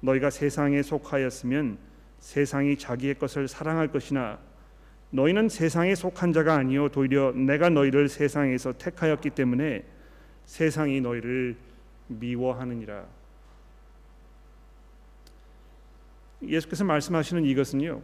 너희가 0.00 0.30
세상에 0.30 0.82
속하였으면 0.82 1.78
세상이 2.18 2.76
자기의 2.76 3.14
것을 3.18 3.46
사랑할 3.48 3.88
것이나 3.88 4.38
너희는 5.10 5.48
세상에 5.48 5.94
속한 5.94 6.32
자가 6.32 6.54
아니요 6.54 6.88
도리어 6.88 7.32
내가 7.32 7.68
너희를 7.68 8.08
세상에서 8.08 8.72
택하였기 8.72 9.30
때문에 9.30 9.84
세상이 10.46 11.00
너희를 11.00 11.56
미워하느니라. 12.08 13.04
예수께서 16.42 16.84
말씀하시는 16.84 17.44
이것은요. 17.44 18.02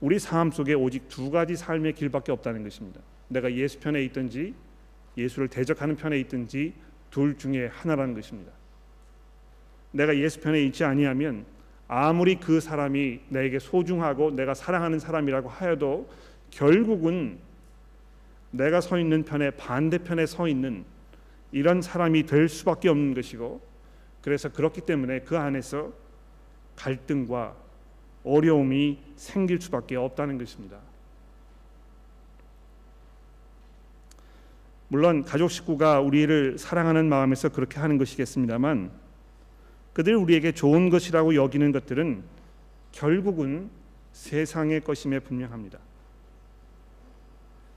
우리 0.00 0.18
삶 0.18 0.50
속에 0.50 0.74
오직 0.74 1.08
두 1.08 1.30
가지 1.30 1.56
삶의 1.56 1.94
길밖에 1.94 2.32
없다는 2.32 2.62
것입니다. 2.62 3.00
내가 3.28 3.52
예수 3.52 3.78
편에 3.80 4.02
있든지 4.04 4.54
예수를 5.18 5.48
대적하는 5.48 5.96
편에 5.96 6.18
있든지 6.20 6.72
둘 7.10 7.36
중에 7.36 7.66
하나라는 7.66 8.14
것입니다. 8.14 8.52
내가 9.90 10.16
예수 10.16 10.40
편에 10.40 10.62
있지 10.64 10.84
아니하면 10.84 11.44
아무리 11.88 12.36
그 12.36 12.60
사람이 12.60 13.20
내게 13.28 13.58
소중하고 13.58 14.30
내가 14.30 14.54
사랑하는 14.54 14.98
사람이라고 14.98 15.48
하여도 15.48 16.08
결국은 16.50 17.38
내가 18.50 18.80
서 18.80 18.98
있는 18.98 19.24
편에 19.24 19.50
반대편에 19.52 20.26
서 20.26 20.48
있는 20.48 20.84
이런 21.52 21.82
사람이 21.82 22.24
될 22.24 22.48
수밖에 22.48 22.88
없는 22.88 23.14
것이고 23.14 23.60
그래서 24.22 24.50
그렇기 24.50 24.82
때문에 24.82 25.20
그 25.20 25.38
안에서 25.38 25.92
갈등과 26.76 27.56
어려움이 28.24 28.98
생길 29.16 29.60
수밖에 29.60 29.96
없다는 29.96 30.38
것입니다. 30.38 30.78
물론 34.88 35.24
가족 35.24 35.50
식구가 35.50 36.00
우리를 36.00 36.58
사랑하는 36.58 37.08
마음에서 37.08 37.50
그렇게 37.50 37.78
하는 37.78 37.98
것이겠습니다만 37.98 38.90
그들이 39.92 40.14
우리에게 40.14 40.52
좋은 40.52 40.88
것이라고 40.90 41.34
여기는 41.34 41.72
것들은 41.72 42.22
결국은 42.92 43.70
세상의 44.12 44.80
것임에 44.80 45.20
분명합니다. 45.20 45.78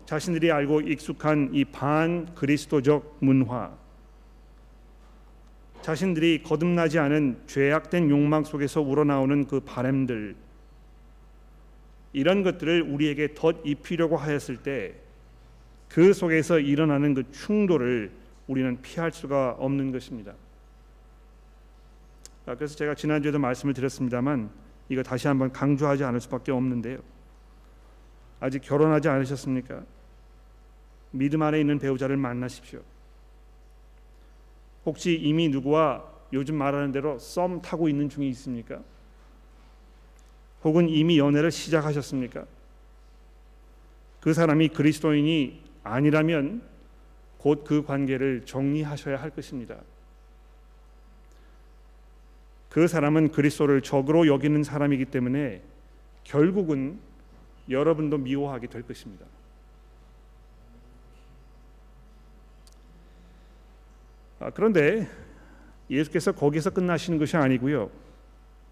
자신들이 0.05 0.51
알고 0.51 0.81
익숙한 0.81 1.51
이 1.53 1.65
반 1.65 2.33
그리스도적 2.35 3.17
문화, 3.19 3.71
자신들이 5.81 6.43
거듭나지 6.43 6.99
않은 6.99 7.41
죄악된 7.47 8.09
욕망 8.09 8.43
속에서 8.43 8.81
우러나오는 8.81 9.47
그 9.47 9.61
바램들, 9.61 10.35
이런 12.13 12.43
것들을 12.43 12.81
우리에게 12.83 13.33
덧 13.35 13.61
입히려고 13.63 14.17
하였을 14.17 14.57
때 14.57 14.95
그 15.93 16.13
속에서 16.13 16.57
일어나는 16.57 17.13
그 17.13 17.29
충돌을 17.31 18.11
우리는 18.47 18.81
피할 18.81 19.11
수가 19.11 19.57
없는 19.59 19.91
것입니다. 19.91 20.33
아, 22.45 22.55
그래서 22.55 22.75
제가 22.75 22.95
지난주에도 22.95 23.39
말씀을 23.39 23.73
드렸습니다만 23.73 24.49
이거 24.87 25.03
다시 25.03 25.27
한번 25.27 25.51
강조하지 25.51 26.03
않을 26.05 26.21
수밖에 26.21 26.51
없는데요. 26.51 26.99
아직 28.39 28.59
결혼하지 28.59 29.09
않으셨습니까? 29.09 29.83
믿음 31.11 31.41
안에 31.41 31.59
있는 31.59 31.77
배우자를 31.77 32.15
만나십시오. 32.17 32.81
혹시 34.85 35.13
이미 35.15 35.49
누구와 35.49 36.05
요즘 36.33 36.55
말하는 36.55 36.93
대로 36.93 37.19
썸 37.19 37.61
타고 37.61 37.89
있는 37.89 38.07
중이 38.07 38.29
있습니까? 38.29 38.81
혹은 40.63 40.87
이미 40.87 41.19
연애를 41.19 41.51
시작하셨습니까? 41.51 42.45
그 44.21 44.33
사람이 44.33 44.69
그리스도인이 44.69 45.70
아니라면 45.83 46.61
곧 47.37 47.63
그 47.63 47.83
관계를 47.83 48.45
정리하셔야 48.45 49.19
할 49.19 49.31
것입니다. 49.31 49.77
그 52.69 52.87
사람은 52.87 53.31
그리스도를 53.31 53.81
적으로 53.81 54.27
여기는 54.27 54.63
사람이기 54.63 55.05
때문에 55.05 55.61
결국은 56.23 56.99
여러분도 57.69 58.17
미워하게 58.17 58.67
될 58.67 58.83
것입니다. 58.83 59.25
아, 64.39 64.49
그런데 64.51 65.09
예수께서 65.89 66.31
거기서 66.31 66.69
끝나시는 66.69 67.19
것이 67.19 67.37
아니고요. 67.37 67.91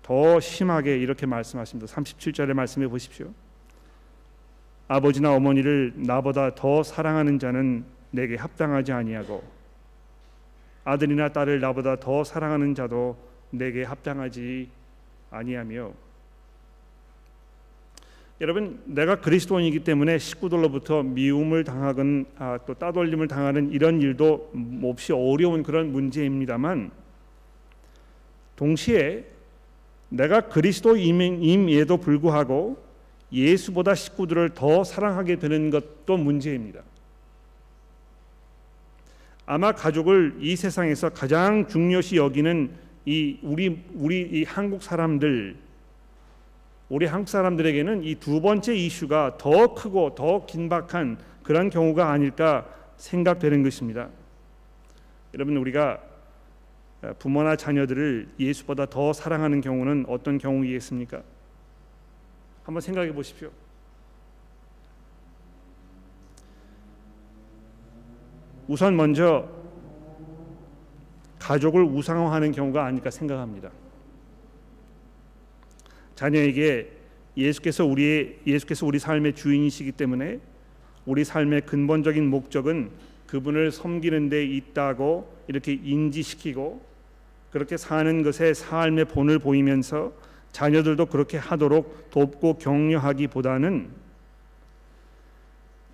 더 0.02 0.40
심하게 0.40 0.98
이렇게 0.98 1.26
말씀하십니다. 1.26 1.94
37절의 1.94 2.54
말씀해 2.54 2.88
보십시오. 2.88 3.34
아버지나 4.90 5.36
어머니를 5.36 5.94
나보다 5.96 6.56
더 6.56 6.82
사랑하는 6.82 7.38
자는 7.38 7.86
내게 8.10 8.36
합당하지 8.36 8.92
아니하고 8.92 9.44
아들이나 10.84 11.30
딸을 11.30 11.60
나보다 11.62 11.98
더 11.98 12.24
사랑하는 12.24 12.74
자도 12.74 13.16
내게 13.52 13.84
합당하지 13.84 14.68
아니하며. 15.30 15.92
여러분 18.42 18.82
내가 18.86 19.20
그리스도인이기 19.20 19.84
때문에 19.84 20.18
식구들로부터 20.18 21.04
미움을 21.04 21.66
당하건 21.66 22.26
아, 22.38 22.58
또 22.66 22.74
따돌림을 22.74 23.28
당하는 23.28 23.72
이런 23.72 24.02
일도 24.02 24.52
몹시 24.54 25.14
어려운 25.14 25.62
그런 25.62 25.92
문제입니다만 25.92 26.90
동시에 28.56 29.26
내가 30.08 30.42
그리스도임에도 30.42 31.98
불구하고 31.98 32.89
예수보다 33.32 33.96
식구들을 33.96 34.50
더 34.56 34.84
사랑하게 34.84 35.38
되는 35.38 35.70
것도 35.70 36.18
문제입니다. 36.18 36.82
아마 39.46 39.72
가족을 39.72 40.38
이 40.40 40.56
세상에서 40.56 41.10
가장 41.10 41.68
중요시 41.68 42.18
여기는 42.18 42.72
이 43.06 43.40
우리 43.42 43.84
우리 43.96 44.22
이 44.22 44.44
한국 44.44 44.84
사람들 44.84 45.56
우리 46.90 47.06
한국 47.06 47.30
사람들에게는 47.30 48.04
이 48.04 48.16
두 48.16 48.42
번째 48.42 48.76
이슈가 48.76 49.38
더 49.38 49.74
크고 49.74 50.16
더 50.16 50.46
긴박한 50.46 51.18
그런 51.44 51.70
경우가 51.70 52.12
아닐까 52.12 52.68
생각되는 52.98 53.64
것입니다. 53.64 54.10
여러분 55.34 55.58
우리가 55.58 56.00
부모나 57.18 57.56
자녀들을 57.56 58.30
예수보다 58.40 58.86
더 58.88 59.14
사랑하는 59.14 59.62
경우는 59.62 60.06
어떤 60.08 60.38
경우이겠습니까? 60.38 61.22
한번 62.70 62.82
생각해 62.82 63.12
보십시오. 63.12 63.50
우선 68.68 68.96
먼저 68.96 69.50
가족을 71.40 71.82
우상화하는 71.82 72.52
경우가 72.52 72.86
아닐까 72.86 73.10
생각합니다. 73.10 73.72
자녀에게 76.14 76.92
예수께서 77.36 77.86
우리의 77.86 78.38
예수께서 78.46 78.86
우리 78.86 79.00
삶의 79.00 79.34
주인이시기 79.34 79.94
때문에 79.94 80.40
우리 81.08 81.24
삶의 81.24 81.62
근본적인 81.62 82.30
목적은 82.30 82.92
그분을 83.26 83.72
섬기는 83.72 84.30
데 84.30 84.46
있다고 84.46 85.28
이렇게 85.48 85.74
인지시키고 85.74 86.86
그렇게 87.50 87.78
사는 87.78 88.22
것에 88.22 88.54
삶의 88.54 89.06
본을 89.06 89.40
보이면서 89.40 90.14
자녀들도 90.52 91.06
그렇게 91.08 91.38
하도록 91.38 92.10
돕고 92.10 92.58
격려하기보다는 92.58 93.90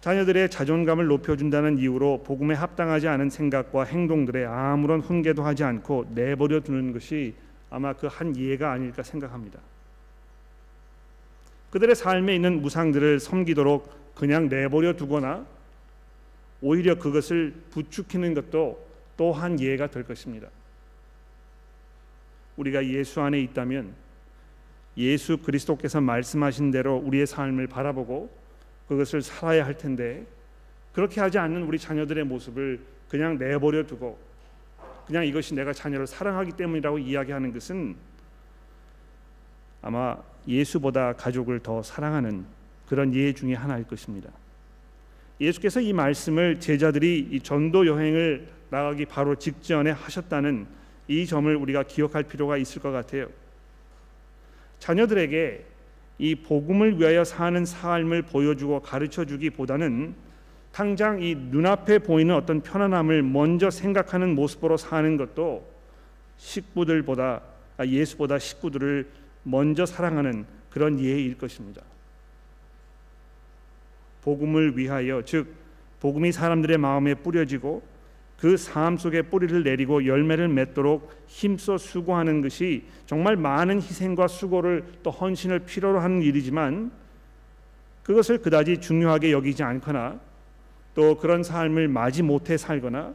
자녀들의 0.02 0.52
자존감을 0.52 1.08
높여준다는 1.08 1.80
이유로 1.80 2.24
복음에 2.24 2.54
합당하지 2.54 3.08
않은 3.08 3.32
생각과 3.32 3.86
행동들에 3.86 4.46
아무런 4.46 5.02
훈계도 5.02 5.44
하지 5.44 5.64
않고 5.64 6.12
내버려 6.14 6.60
두는 6.60 6.94
것이 6.94 7.34
아마 7.72 7.94
그 7.94 8.08
한 8.08 8.38
예가 8.38 8.72
아닐까 8.72 9.04
생각합니다. 9.04 9.60
그들의 11.72 11.96
삶에 11.96 12.36
있는 12.36 12.62
무상들을 12.62 13.20
섬기도록 13.20 14.14
그냥 14.16 14.48
내버려 14.48 14.94
두거나 14.94 15.46
오히려 16.62 16.98
그것을 16.98 17.54
부추기는 17.72 18.34
것도 18.34 18.86
또한 19.18 19.60
예가 19.60 19.88
될 19.88 20.04
것입니다. 20.04 20.48
우리가 22.58 22.86
예수 22.86 23.22
안에 23.22 23.42
있다면 23.42 24.05
예수 24.98 25.38
그리스도께서 25.38 26.00
말씀하신 26.02 26.72
대로 26.72 26.98
우리의 26.98 27.28
삶을 27.28 27.68
바라보고 27.68 28.30
그것을 28.88 29.22
살아야 29.22 29.66
할 29.66 29.78
텐데 29.78 30.26
그렇게 30.94 31.20
하지 31.20 31.38
않는 31.38 31.64
우리 31.64 31.78
자녀들의 31.78 32.24
모습을 32.26 32.80
그냥 33.10 33.38
내버려 33.38 33.86
두고 33.86 34.18
그냥 35.06 35.26
이것이 35.26 35.54
내가 35.54 35.74
자녀를 35.74 36.08
사랑하기 36.08 36.54
때문이라고 36.54 37.00
이야기하는 37.00 37.54
것은 37.54 37.96
아마 39.82 40.18
예수보다 40.48 41.14
가족을 41.14 41.60
더 41.60 41.84
사랑하는 41.84 42.46
그런 42.88 43.14
예 43.14 43.34
중에 43.34 43.54
하나일 43.54 43.86
것입니다. 43.86 44.32
예수께서 45.40 45.82
이 45.82 45.92
말씀을 45.92 46.60
제자들이 46.60 47.28
이 47.32 47.40
전도 47.40 47.86
여행을 47.86 48.48
나가기 48.70 49.06
바로 49.06 49.36
직전에 49.36 49.92
하셨다는 49.92 50.66
이 51.08 51.26
점을 51.26 51.54
우리가 51.56 51.84
기억할 51.84 52.24
필요가 52.24 52.58
있을 52.58 52.82
것 52.82 52.92
같아요. 52.92 53.28
자녀들에게 54.86 55.66
이 56.20 56.36
복음을 56.36 57.00
위하여 57.00 57.24
사는 57.24 57.66
삶을 57.66 58.22
보여주고 58.22 58.82
가르쳐 58.82 59.26
주기보다는 59.26 60.14
당장 60.72 61.24
이 61.24 61.34
눈앞에 61.34 62.00
보이는 62.00 62.36
어떤 62.36 62.62
편안함을 62.62 63.24
먼저 63.24 63.72
생각하는 63.72 64.36
모습으로 64.36 64.78
사는 64.78 65.18
것도 65.18 65.68
식구들보다 66.38 67.42
아, 67.78 67.86
예수보다 67.86 68.38
식구들을 68.38 69.10
먼저 69.42 69.88
사랑하는 69.88 70.46
그런 70.70 71.00
예일 71.00 71.36
것입니다. 71.36 71.82
복음을 74.22 74.78
위하여 74.78 75.24
즉 75.24 75.48
복음이 76.00 76.32
사람들의 76.32 76.78
마음에 76.78 77.16
뿌려지고 77.16 77.82
그 78.38 78.56
삶 78.58 78.98
속에 78.98 79.24
뿌리를 79.24 79.64
내리고 79.64 80.06
열매를 80.06 80.48
맺도록 80.50 81.12
힘써 81.28 81.78
수고하는 81.78 82.42
것이 82.42 82.84
정말 83.06 83.36
많은 83.36 83.78
희생과 83.78 84.28
수고를 84.28 84.84
또 85.04 85.12
헌신을 85.12 85.60
필요로 85.60 86.00
하는 86.00 86.22
일이지만 86.22 86.92
그것을 88.04 88.40
그다지 88.40 88.82
중요하게 88.82 89.32
여기지 89.32 89.64
않거나 89.64 90.20
또 90.94 91.18
그런 91.18 91.44
삶을 91.44 91.88
맞이 91.88 92.24
못해 92.24 92.58
살거나 92.58 93.14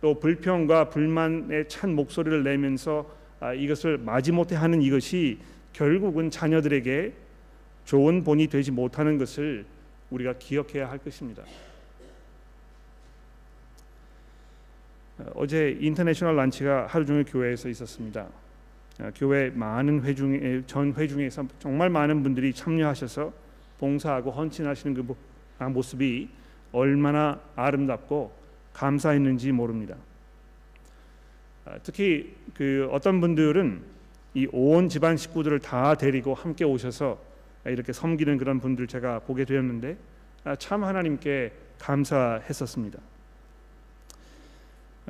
또 0.00 0.18
불평과 0.18 0.88
불만에 0.88 1.66
찬 1.68 1.94
목소리를 1.94 2.42
내면서 2.42 3.08
아, 3.40 3.52
이것을 3.52 3.98
마지 3.98 4.32
못해 4.32 4.54
하는 4.56 4.80
이것이 4.80 5.38
결국은 5.72 6.30
자녀들에게 6.30 7.12
좋은 7.84 8.24
본이 8.24 8.46
되지 8.46 8.70
못하는 8.70 9.18
것을 9.18 9.66
우리가 10.10 10.34
기억해야 10.38 10.90
할 10.90 10.98
것입니다. 10.98 11.42
어, 15.18 15.24
어제 15.34 15.76
인터내셔널 15.80 16.36
란치가 16.36 16.86
하루 16.86 17.04
종일 17.06 17.24
교회에서 17.24 17.68
있었습니다. 17.68 18.26
어, 19.00 19.10
교회 19.14 19.50
많은 19.50 20.02
회중에 20.02 20.62
전 20.66 20.92
회중에서 20.92 21.46
정말 21.58 21.90
많은 21.90 22.22
분들이 22.22 22.52
참여하셔서 22.52 23.32
봉사하고 23.78 24.30
헌신하시는 24.30 24.94
그 24.94 25.16
아, 25.58 25.68
모습이 25.68 26.28
얼마나 26.72 27.40
아름답고 27.54 28.32
감사했는지 28.72 29.52
모릅니다. 29.52 29.96
아, 31.64 31.78
특히 31.82 32.34
그 32.54 32.88
어떤 32.90 33.20
분들은 33.20 33.94
이 34.34 34.48
온 34.52 34.88
집안 34.88 35.16
식구들을 35.16 35.60
다 35.60 35.94
데리고 35.94 36.34
함께 36.34 36.64
오셔서 36.64 37.18
이렇게 37.66 37.92
섬기는 37.92 38.36
그런 38.36 38.58
분들 38.60 38.88
제가 38.88 39.20
보게 39.20 39.44
되었는데 39.44 39.96
아, 40.42 40.56
참 40.56 40.82
하나님께 40.82 41.52
감사했었습니다. 41.78 42.98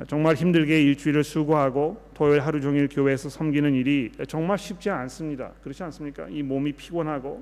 정말 0.07 0.35
힘들게 0.35 0.81
일주일을 0.83 1.23
수고하고 1.23 2.01
토요일 2.13 2.41
하루 2.41 2.59
종일 2.59 2.89
교회에서 2.89 3.29
섬기는 3.29 3.73
일이 3.73 4.11
정말 4.27 4.57
쉽지 4.57 4.89
않습니다. 4.89 5.51
그렇지 5.63 5.83
않습니까? 5.83 6.27
이 6.29 6.43
몸이 6.43 6.73
피곤하고 6.73 7.41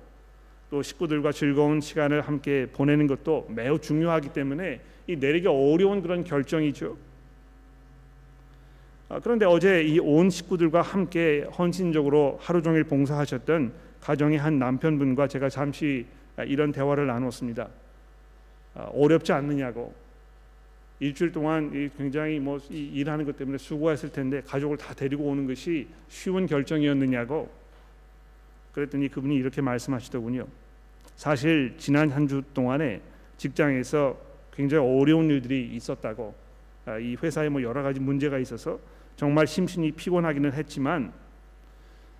또 0.69 0.81
식구들과 0.83 1.31
즐거운 1.31 1.81
시간을 1.81 2.21
함께 2.21 2.67
보내는 2.71 3.07
것도 3.07 3.47
매우 3.49 3.79
중요하기 3.79 4.29
때문에 4.29 4.81
이 5.07 5.15
내리기 5.15 5.47
어려운 5.47 6.01
그런 6.01 6.23
결정이죠. 6.23 6.95
아, 9.09 9.19
그런데 9.19 9.45
어제 9.45 9.83
이 9.83 9.99
온 9.99 10.29
식구들과 10.29 10.81
함께 10.81 11.45
헌신적으로 11.57 12.37
하루 12.41 12.61
종일 12.61 12.83
봉사하셨던 12.83 13.73
가정의 13.99 14.37
한 14.37 14.59
남편분과 14.59 15.27
제가 15.27 15.49
잠시 15.49 16.05
이런 16.47 16.71
대화를 16.71 17.07
나눴습니다. 17.07 17.67
아, 18.75 18.83
어렵지 18.93 19.31
않느냐고 19.33 19.93
일주일 20.99 21.31
동안 21.31 21.71
굉장히 21.97 22.39
뭐 22.39 22.59
일하는 22.69 23.25
것 23.25 23.35
때문에 23.37 23.57
수고했을 23.57 24.11
텐데 24.11 24.41
가족을 24.45 24.77
다 24.77 24.93
데리고 24.93 25.25
오는 25.25 25.47
것이 25.47 25.87
쉬운 26.07 26.45
결정이었느냐고 26.45 27.49
그랬더니 28.71 29.09
그분이 29.09 29.35
이렇게 29.35 29.61
말씀하시더군요. 29.61 30.47
사실 31.15 31.75
지난 31.77 32.09
한 32.09 32.27
주 32.27 32.41
동안에 32.53 33.01
직장에서 33.37 34.17
굉장히 34.53 34.87
어려운 34.87 35.29
일들이 35.29 35.69
있었다고 35.75 36.33
아, 36.85 36.97
이 36.97 37.15
회사에 37.21 37.49
뭐 37.49 37.61
여러 37.61 37.81
가지 37.83 37.99
문제가 37.99 38.37
있어서 38.39 38.79
정말 39.15 39.45
심신이 39.47 39.91
피곤하기는 39.91 40.53
했지만 40.53 41.11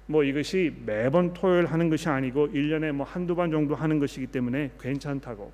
뭐 0.05 0.23
이것이 0.23 0.73
매번 0.86 1.33
토요일 1.33 1.65
하는 1.65 1.89
것이 1.89 2.09
아니고 2.09 2.49
1년에 2.49 2.91
뭐 2.91 3.05
한두 3.05 3.36
번 3.36 3.51
정도 3.51 3.75
하는 3.75 3.99
것이기 3.99 4.27
때문에 4.27 4.71
괜찮다고 4.79 5.51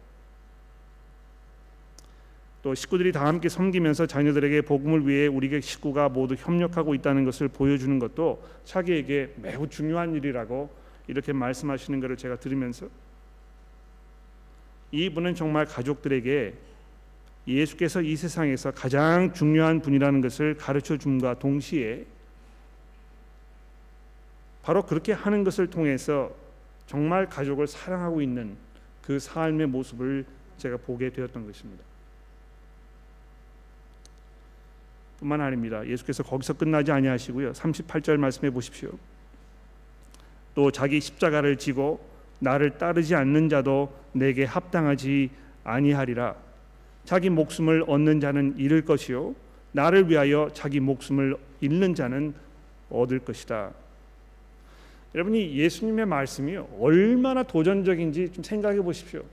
또 2.62 2.76
식구들이 2.76 3.12
다 3.12 3.26
함께 3.26 3.48
섬기면서 3.48 4.06
자녀들에게 4.06 4.62
복음을 4.62 5.08
위해 5.08 5.28
우리 5.28 5.62
식구가 5.62 6.10
모두 6.10 6.36
협력하고 6.38 6.94
있다는 6.94 7.24
것을 7.24 7.48
보여주는 7.48 7.98
것도 8.00 8.44
자기에게 8.66 9.36
매우 9.38 9.68
중요한 9.68 10.14
일이라고 10.14 10.70
이렇게 11.08 11.32
말씀하시는 11.32 12.00
것을 12.02 12.18
제가 12.18 12.36
들으면서 12.38 12.88
이분은 14.92 15.36
정말 15.36 15.66
가족들에게 15.66 16.54
예수께서 17.48 18.02
이 18.02 18.16
세상에서 18.16 18.72
가장 18.72 19.34
중요한 19.34 19.82
분이라는 19.82 20.22
것을 20.22 20.56
가르쳐 20.56 20.98
줌과 20.98 21.40
동시에 21.40 22.06
바로 24.62 24.86
그렇게 24.86 25.14
하는 25.14 25.44
것을 25.44 25.68
통해서 25.68 26.32
정말 26.86 27.28
가족을 27.28 27.68
사랑하고 27.68 28.22
있는 28.22 28.58
그 29.02 29.18
삶의 29.18 29.68
모습을 29.68 30.26
제가 30.58 30.78
보게 30.78 31.10
되었던 31.10 31.46
것입니다. 31.46 31.89
뿐만 35.20 35.42
아닙니다. 35.42 35.86
예수께서 35.86 36.24
거기서 36.24 36.54
끝나지 36.54 36.92
아니하시고요. 36.92 37.52
38절 37.54 38.18
말씀해 38.18 38.52
보십시오. 38.52 38.92
또 40.56 40.72
자기 40.72 41.00
십자가를 41.00 41.58
지고 41.58 42.00
나를 42.40 42.78
따르지 42.78 43.16
않는 43.16 43.50
자도 43.50 43.94
내게 44.14 44.46
합당하지 44.46 45.30
아니하리라. 45.64 46.36
자기 47.06 47.30
목숨을 47.30 47.84
얻는 47.88 48.20
자는 48.20 48.56
잃을 48.58 48.86
것이요 48.86 49.36
나를 49.72 50.10
위하여 50.10 50.50
자기 50.54 50.80
목숨을 50.80 51.36
잃는 51.62 51.96
자는 51.96 52.34
얻을 52.90 53.20
것이다. 53.20 53.72
여러분이 55.16 55.56
예수님의 55.56 56.06
말씀이 56.06 56.58
얼마나 56.80 57.44
도전적인지 57.44 58.32
좀 58.32 58.44
생각해 58.44 58.82
보십시오. 58.82 59.24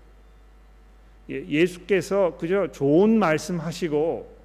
예, 1.30 1.44
예수께서 1.46 2.36
그저 2.38 2.70
좋은 2.72 3.18
말씀하시고 3.18 4.35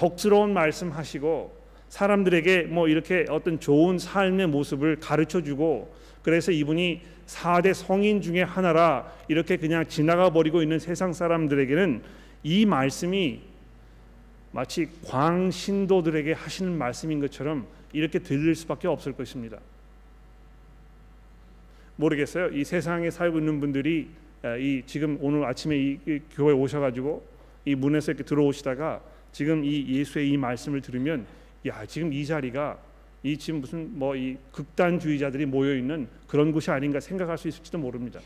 덕스러운 0.00 0.54
말씀하시고 0.54 1.60
사람들에게 1.90 2.62
뭐 2.62 2.88
이렇게 2.88 3.26
어떤 3.28 3.60
좋은 3.60 3.98
삶의 3.98 4.46
모습을 4.46 4.96
가르쳐 4.96 5.42
주고 5.42 5.94
그래서 6.22 6.52
이분이 6.52 7.02
4대 7.26 7.74
성인 7.74 8.22
중에 8.22 8.42
하나라 8.42 9.12
이렇게 9.28 9.58
그냥 9.58 9.86
지나가 9.86 10.30
버리고 10.30 10.62
있는 10.62 10.78
세상 10.78 11.12
사람들에게는 11.12 12.02
이 12.44 12.64
말씀이 12.64 13.42
마치 14.52 14.88
광신도들에게 15.06 16.32
하시는 16.32 16.78
말씀인 16.78 17.20
것처럼 17.20 17.66
이렇게 17.92 18.20
들릴 18.20 18.54
수밖에 18.54 18.88
없을 18.88 19.12
것입니다. 19.12 19.58
모르겠어요. 21.96 22.48
이 22.52 22.64
세상에 22.64 23.10
살고 23.10 23.38
있는 23.38 23.60
분들이 23.60 24.08
이 24.58 24.82
지금 24.86 25.18
오늘 25.20 25.44
아침에 25.44 25.76
이 25.76 26.20
교회 26.32 26.54
오셔가지고 26.54 27.22
이 27.66 27.74
문에서 27.74 28.12
이렇게 28.12 28.24
들어오시다가 28.24 29.02
지금 29.32 29.64
이 29.64 29.86
예수의 29.88 30.30
이 30.30 30.36
말씀을 30.36 30.80
들으면 30.80 31.26
야 31.66 31.84
지금 31.86 32.12
이 32.12 32.24
자리가 32.26 32.78
이 33.22 33.36
지금 33.36 33.60
무슨 33.60 33.98
뭐 33.98 34.16
이 34.16 34.36
극단주의자들이 34.52 35.46
모여 35.46 35.74
있는 35.76 36.08
그런 36.26 36.52
곳이 36.52 36.70
아닌가 36.70 37.00
생각할 37.00 37.36
수 37.38 37.48
있을지도 37.48 37.78
모릅니다. 37.78 38.20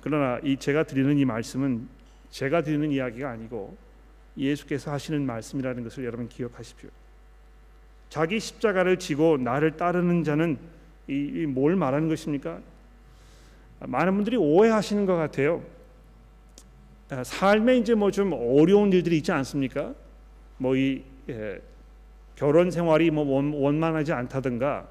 그러나 0.00 0.38
이 0.44 0.56
제가 0.56 0.84
드리는 0.84 1.16
이 1.18 1.24
말씀은 1.24 1.88
제가 2.30 2.62
드리는 2.62 2.90
이야기가 2.92 3.30
아니고 3.30 3.76
예수께서 4.36 4.92
하시는 4.92 5.24
말씀이라는 5.24 5.82
것을 5.82 6.04
여러분 6.04 6.28
기억하십시오. 6.28 6.90
자기 8.08 8.38
십자가를 8.38 8.98
지고 8.98 9.36
나를 9.36 9.76
따르는 9.76 10.22
자는 10.22 10.58
이 11.08 11.46
뭘 11.46 11.76
말하는 11.76 12.08
것입니까? 12.08 12.60
많은 13.80 14.14
분들이 14.14 14.36
오해하시는 14.36 15.06
것 15.06 15.16
같아요. 15.16 15.62
아, 17.10 17.22
삶에 17.22 17.76
이제 17.76 17.94
뭐 17.94 18.10
좀 18.10 18.32
어려운 18.32 18.92
일들이 18.92 19.18
있지 19.18 19.30
않습니까? 19.32 19.94
뭐이 20.58 21.02
예, 21.28 21.60
결혼 22.34 22.70
생활이 22.70 23.10
뭐 23.10 23.24
원, 23.24 23.52
원만하지 23.52 24.12
않다든가 24.12 24.88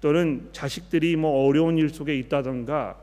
또는 0.00 0.48
자식들이 0.52 1.16
뭐 1.16 1.46
어려운 1.46 1.78
일 1.78 1.88
속에 1.88 2.16
있다든가 2.16 2.96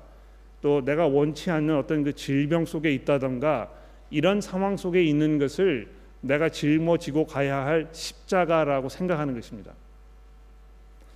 또 0.62 0.84
내가 0.86 1.08
원치 1.08 1.49
않는 1.49 1.75
어떤 1.75 2.04
그 2.04 2.13
질병 2.13 2.65
속에 2.65 2.91
있다든가 2.93 3.71
이런 4.12 4.41
상황 4.41 4.77
속에 4.77 5.04
있는 5.04 5.39
것을 5.39 5.88
내가 6.21 6.49
짊어지고 6.49 7.25
가야 7.25 7.65
할 7.65 7.89
십자가라고 7.91 8.89
생각하는 8.89 9.34
것입니다. 9.34 9.73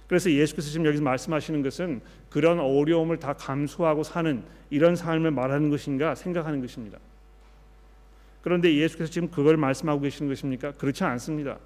그래서 0.08 0.32
예수께서 0.32 0.70
지금 0.70 0.86
여기서 0.86 1.04
말씀하시는 1.04 1.62
것은 1.62 2.02
그런 2.30 2.60
어려움을 2.60 3.18
다 3.18 3.34
감수하고 3.34 4.04
사는 4.04 4.44
이런 4.70 4.96
삶을 4.96 5.32
말하는 5.32 5.70
것인가 5.70 6.16
생각하는 6.16 6.62
것입니다. 6.62 6.98
그런데 8.46 8.76
예수께서 8.76 9.10
지금 9.10 9.32
그걸 9.32 9.58
말씀하고 9.58 10.02
계시는 10.02 10.30
것입니까? 10.30 10.74
그렇지 10.74 11.04
않습니다. 11.04 11.58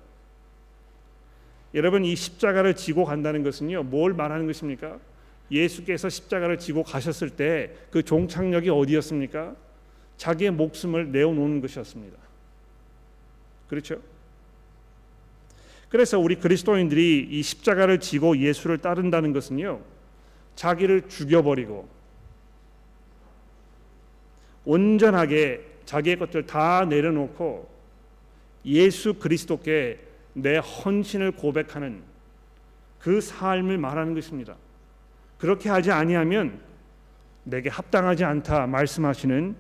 여러분 1.74 2.06
이 2.06 2.16
십자가를 2.16 2.74
지고 2.74 3.04
간다는 3.04 3.44
것은요 3.44 3.84
뭘 3.84 4.14
말하는 4.14 4.48
것입니까? 4.48 4.98
예수께서 5.52 6.08
십자가를 6.08 6.58
지고 6.58 6.84
가셨을 6.84 7.32
때 7.32 7.76
그 7.92 8.02
종착역이 8.02 8.70
어디였습니까? 8.70 9.58
자기의 10.16 10.52
목숨을 10.52 11.12
내어놓는 11.12 11.60
것이었습니다. 11.60 12.18
그렇죠? 13.68 14.02
그래서 15.90 16.18
우리 16.18 16.36
그리스도인들이 16.36 17.28
이 17.30 17.42
십자가를 17.42 18.00
지고 18.00 18.38
예수를 18.38 18.78
따른다는 18.78 19.34
것은요 19.34 19.82
자기를 20.56 21.10
죽여버리고 21.10 21.90
온전하게 24.64 25.69
자기의 25.90 26.20
것들 26.20 26.46
다 26.46 26.86
내려놓고 26.86 27.68
예수 28.64 29.16
그리스도께 29.16 30.00
내 30.34 30.58
헌신을 30.58 31.32
고백하는 31.32 32.04
그 33.00 33.20
삶을 33.20 33.80
말하는 33.80 34.14
것입니다. 34.14 34.56
그렇게 35.40 35.68
하지 35.68 35.90
아니하면 35.90 36.60
내게 37.44 37.70
합당하지 37.70 38.24
않다 38.24 38.68
말씀하시는 38.68 39.56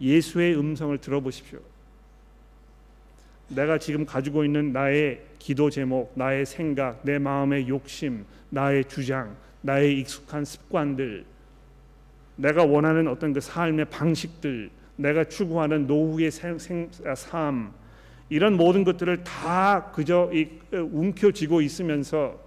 예수의 0.00 0.58
음성을 0.58 0.96
들어보십시오. 0.96 1.58
내가 3.48 3.76
지금 3.76 4.06
가지고 4.06 4.42
있는 4.42 4.72
나의 4.72 5.22
기도 5.38 5.68
제목, 5.68 6.12
나의 6.14 6.46
생각, 6.46 7.04
내 7.04 7.18
마음의 7.18 7.68
욕심, 7.68 8.24
나의 8.48 8.86
주장, 8.86 9.36
나의 9.60 10.00
익숙한 10.00 10.46
습관들, 10.46 11.26
내가 12.36 12.64
원하는 12.64 13.06
어떤 13.06 13.34
그 13.34 13.40
삶의 13.42 13.84
방식들, 13.90 14.70
내가 14.96 15.24
추구하는 15.24 15.86
노후의 15.86 16.30
생, 16.30 16.58
생, 16.58 16.90
아, 17.04 17.14
삶 17.14 17.72
이런 18.28 18.56
모든 18.56 18.84
것들을 18.84 19.24
다 19.24 19.90
그저 19.92 20.30
이, 20.32 20.48
어, 20.72 20.76
움켜쥐고 20.76 21.60
있으면서 21.60 22.38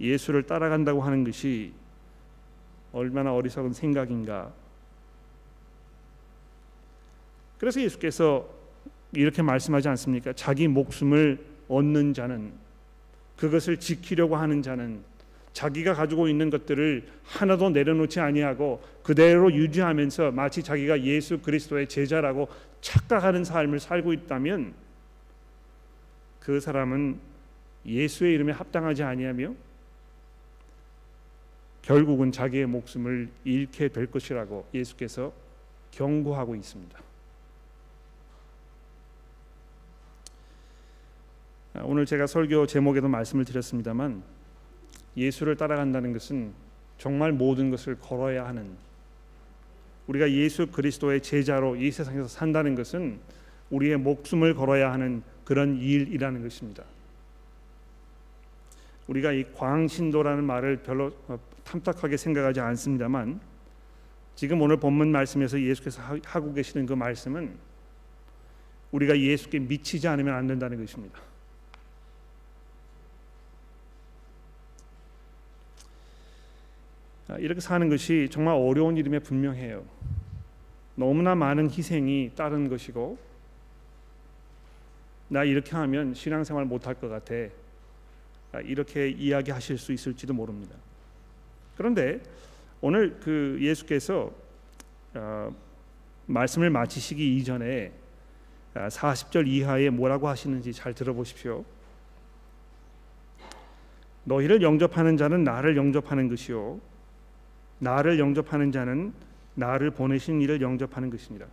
예수를 0.00 0.44
따라간다고 0.44 1.02
하는 1.02 1.24
것이 1.24 1.72
얼마나 2.92 3.34
어리석은 3.34 3.72
생각인가. 3.72 4.52
그래서 7.58 7.80
예수께서 7.80 8.48
이렇게 9.12 9.42
말씀하지 9.42 9.88
않습니까? 9.88 10.32
자기 10.34 10.68
목숨을 10.68 11.44
얻는 11.68 12.14
자는 12.14 12.52
그것을 13.36 13.78
지키려고 13.78 14.36
하는 14.36 14.62
자는 14.62 15.02
자기가 15.54 15.94
가지고 15.94 16.28
있는 16.28 16.50
것들을 16.50 17.08
하나도 17.22 17.70
내려놓지 17.70 18.20
아니하고 18.20 18.82
그대로 19.04 19.52
유지하면서 19.52 20.32
마치 20.32 20.62
자기가 20.62 21.02
예수 21.02 21.38
그리스도의 21.38 21.88
제자라고 21.88 22.48
착각하는 22.80 23.44
삶을 23.44 23.78
살고 23.78 24.12
있다면 24.12 24.74
그 26.40 26.60
사람은 26.60 27.20
예수의 27.86 28.34
이름에 28.34 28.52
합당하지 28.52 29.04
아니하며 29.04 29.54
결국은 31.82 32.32
자기의 32.32 32.66
목숨을 32.66 33.28
잃게 33.44 33.88
될 33.88 34.06
것이라고 34.10 34.66
예수께서 34.74 35.32
경고하고 35.92 36.56
있습니다. 36.56 36.98
오늘 41.82 42.06
제가 42.06 42.26
설교 42.26 42.66
제목에도 42.66 43.06
말씀을 43.08 43.44
드렸습니다만 43.44 44.33
예수를 45.16 45.56
따라간다는 45.56 46.12
것은 46.12 46.52
정말 46.98 47.32
모든 47.32 47.70
것을 47.70 47.96
걸어야 47.98 48.46
하는 48.46 48.76
우리가 50.06 50.30
예수 50.30 50.66
그리스도의 50.66 51.22
제자로 51.22 51.76
이 51.76 51.90
세상에서 51.90 52.28
산다는 52.28 52.74
것은 52.74 53.18
우리의 53.70 53.96
목숨을 53.96 54.54
걸어야 54.54 54.92
하는 54.92 55.22
그런 55.44 55.76
일이라는 55.76 56.42
것입니다. 56.42 56.84
우리가 59.06 59.32
이 59.32 59.44
광신도라는 59.52 60.44
말을 60.44 60.78
별로 60.78 61.12
어, 61.28 61.38
탐탁하게 61.64 62.16
생각하지 62.16 62.60
않습니다만 62.60 63.40
지금 64.34 64.60
오늘 64.62 64.78
본문 64.78 65.12
말씀에서 65.12 65.60
예수께서 65.60 66.02
하고 66.24 66.52
계시는 66.52 66.86
그 66.86 66.94
말씀은 66.94 67.54
우리가 68.92 69.18
예수께 69.18 69.58
미치지 69.60 70.08
않으면 70.08 70.34
안 70.34 70.46
된다는 70.46 70.78
것입니다. 70.78 71.20
이렇게 77.38 77.60
사는 77.60 77.88
것이 77.88 78.28
정말 78.30 78.54
어려운 78.54 78.96
일임에 78.96 79.18
분명해요. 79.18 79.84
너무나 80.94 81.34
많은 81.34 81.70
희생이 81.70 82.32
따른 82.36 82.68
것이고 82.68 83.18
나 85.28 85.42
이렇게 85.42 85.74
하면 85.76 86.14
신앙생활 86.14 86.64
못할 86.64 86.94
것 86.94 87.08
같아. 87.08 87.34
아, 88.52 88.60
이렇게 88.60 89.08
이야기하실 89.08 89.78
수 89.78 89.92
있을지도 89.92 90.32
모릅니다. 90.34 90.76
그런데 91.76 92.20
오늘 92.80 93.18
그 93.20 93.58
예수께서 93.60 94.30
어, 95.14 95.54
말씀을 96.26 96.70
마치시기 96.70 97.36
이전에 97.38 97.92
40절 98.74 99.46
이하에 99.46 99.90
뭐라고 99.90 100.28
하시는지 100.28 100.72
잘 100.72 100.94
들어보십시오. 100.94 101.64
너희를 104.24 104.62
영접하는 104.62 105.16
자는 105.16 105.44
나를 105.44 105.76
영접하는 105.76 106.28
것이요 106.28 106.80
나를 107.84 108.18
영접하는 108.18 108.72
자는 108.72 109.12
나를 109.54 109.90
보내신 109.90 110.40
이를 110.40 110.60
영접하는 110.60 111.10
것입니다. 111.10 111.46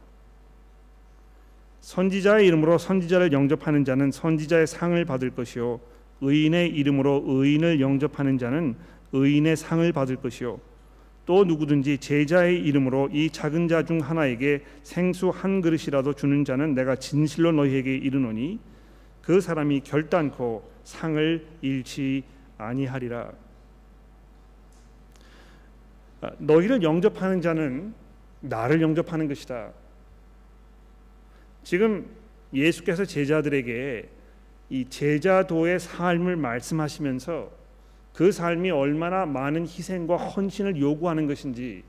선지자의 1.81 2.47
이름으로 2.47 2.77
선지자를 2.77 3.31
영접하는 3.33 3.83
자는 3.85 4.11
선지자의 4.11 4.65
상을 4.67 5.03
받을 5.05 5.31
것이요 5.31 5.79
의인의 6.21 6.69
이름으로 6.69 7.23
의인을 7.27 7.81
영접하는 7.81 8.37
자는 8.37 8.75
의인의 9.11 9.57
상을 9.57 9.91
받을 9.91 10.15
것이요 10.17 10.59
또 11.25 11.43
누구든지 11.43 11.97
제자의 11.97 12.61
이름으로 12.61 13.09
이 13.11 13.29
작은 13.29 13.67
자 13.67 13.83
중 13.83 13.99
하나에게 13.99 14.63
생수 14.83 15.29
한 15.29 15.61
그릇이라도 15.61 16.13
주는 16.13 16.45
자는 16.45 16.75
내가 16.75 16.95
진실로 16.95 17.51
너희에게 17.51 17.95
이르노니 17.95 18.59
그 19.21 19.41
사람이 19.41 19.81
결단코 19.81 20.63
상을 20.83 21.45
잃지 21.61 22.23
아니하리라. 22.57 23.31
아, 26.21 26.31
너희를 26.37 26.83
영접하는 26.83 27.41
자는 27.41 27.93
나를 28.41 28.81
영접하는 28.81 29.27
것이다. 29.27 29.71
지금 31.63 32.07
예수께서 32.53 33.05
제자들에게 33.05 34.09
이 34.69 34.85
제자도의 34.89 35.79
삶을 35.79 36.35
말씀하시면서 36.37 37.51
그 38.13 38.31
삶이 38.31 38.71
얼마나 38.71 39.25
많은 39.25 39.63
희생과 39.63 40.17
헌신을 40.17 40.79
요구하는 40.79 41.27
것인지 41.27 41.83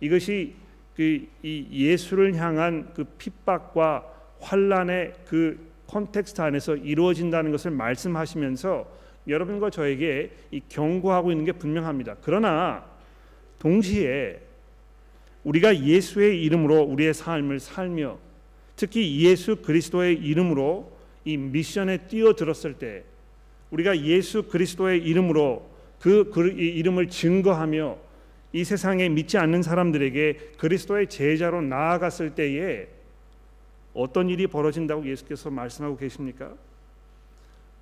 이것이 0.00 0.54
그 0.96 1.34
이 1.42 1.66
예수를 1.70 2.34
향한 2.36 2.90
그 2.94 3.04
핍박과 3.18 4.04
환란의 4.40 5.12
그 5.26 5.58
context 5.88 6.40
안에서 6.40 6.76
이루어진다는 6.76 7.50
것을 7.50 7.70
말씀하시면서 7.72 8.86
여러분과 9.28 9.70
저에게 9.70 10.30
이 10.50 10.60
경고하고 10.68 11.30
있는 11.30 11.44
게 11.44 11.52
분명합니다. 11.52 12.16
그러나 12.22 12.84
동시에 13.64 14.40
우리가 15.42 15.82
예수의 15.82 16.42
이름으로 16.44 16.82
우리의 16.82 17.14
삶을 17.14 17.60
살며 17.60 18.18
특히 18.76 19.22
예수 19.24 19.56
그리스도의 19.56 20.16
이름으로 20.16 20.92
이 21.24 21.38
미션에 21.38 22.06
뛰어들었을 22.06 22.74
때 22.74 23.04
우리가 23.70 23.98
예수 24.02 24.42
그리스도의 24.42 25.02
이름으로 25.02 25.66
그, 25.98 26.30
그 26.30 26.48
이름을 26.48 27.08
증거하며 27.08 27.96
이 28.52 28.64
세상에 28.64 29.08
믿지 29.08 29.38
않는 29.38 29.62
사람들에게 29.62 30.52
그리스도의 30.58 31.08
제자로 31.08 31.62
나아갔을 31.62 32.34
때에 32.34 32.86
어떤 33.94 34.28
일이 34.28 34.46
벌어진다고 34.46 35.06
예수께서 35.08 35.50
말씀하고 35.50 35.96
계십니까? 35.96 36.52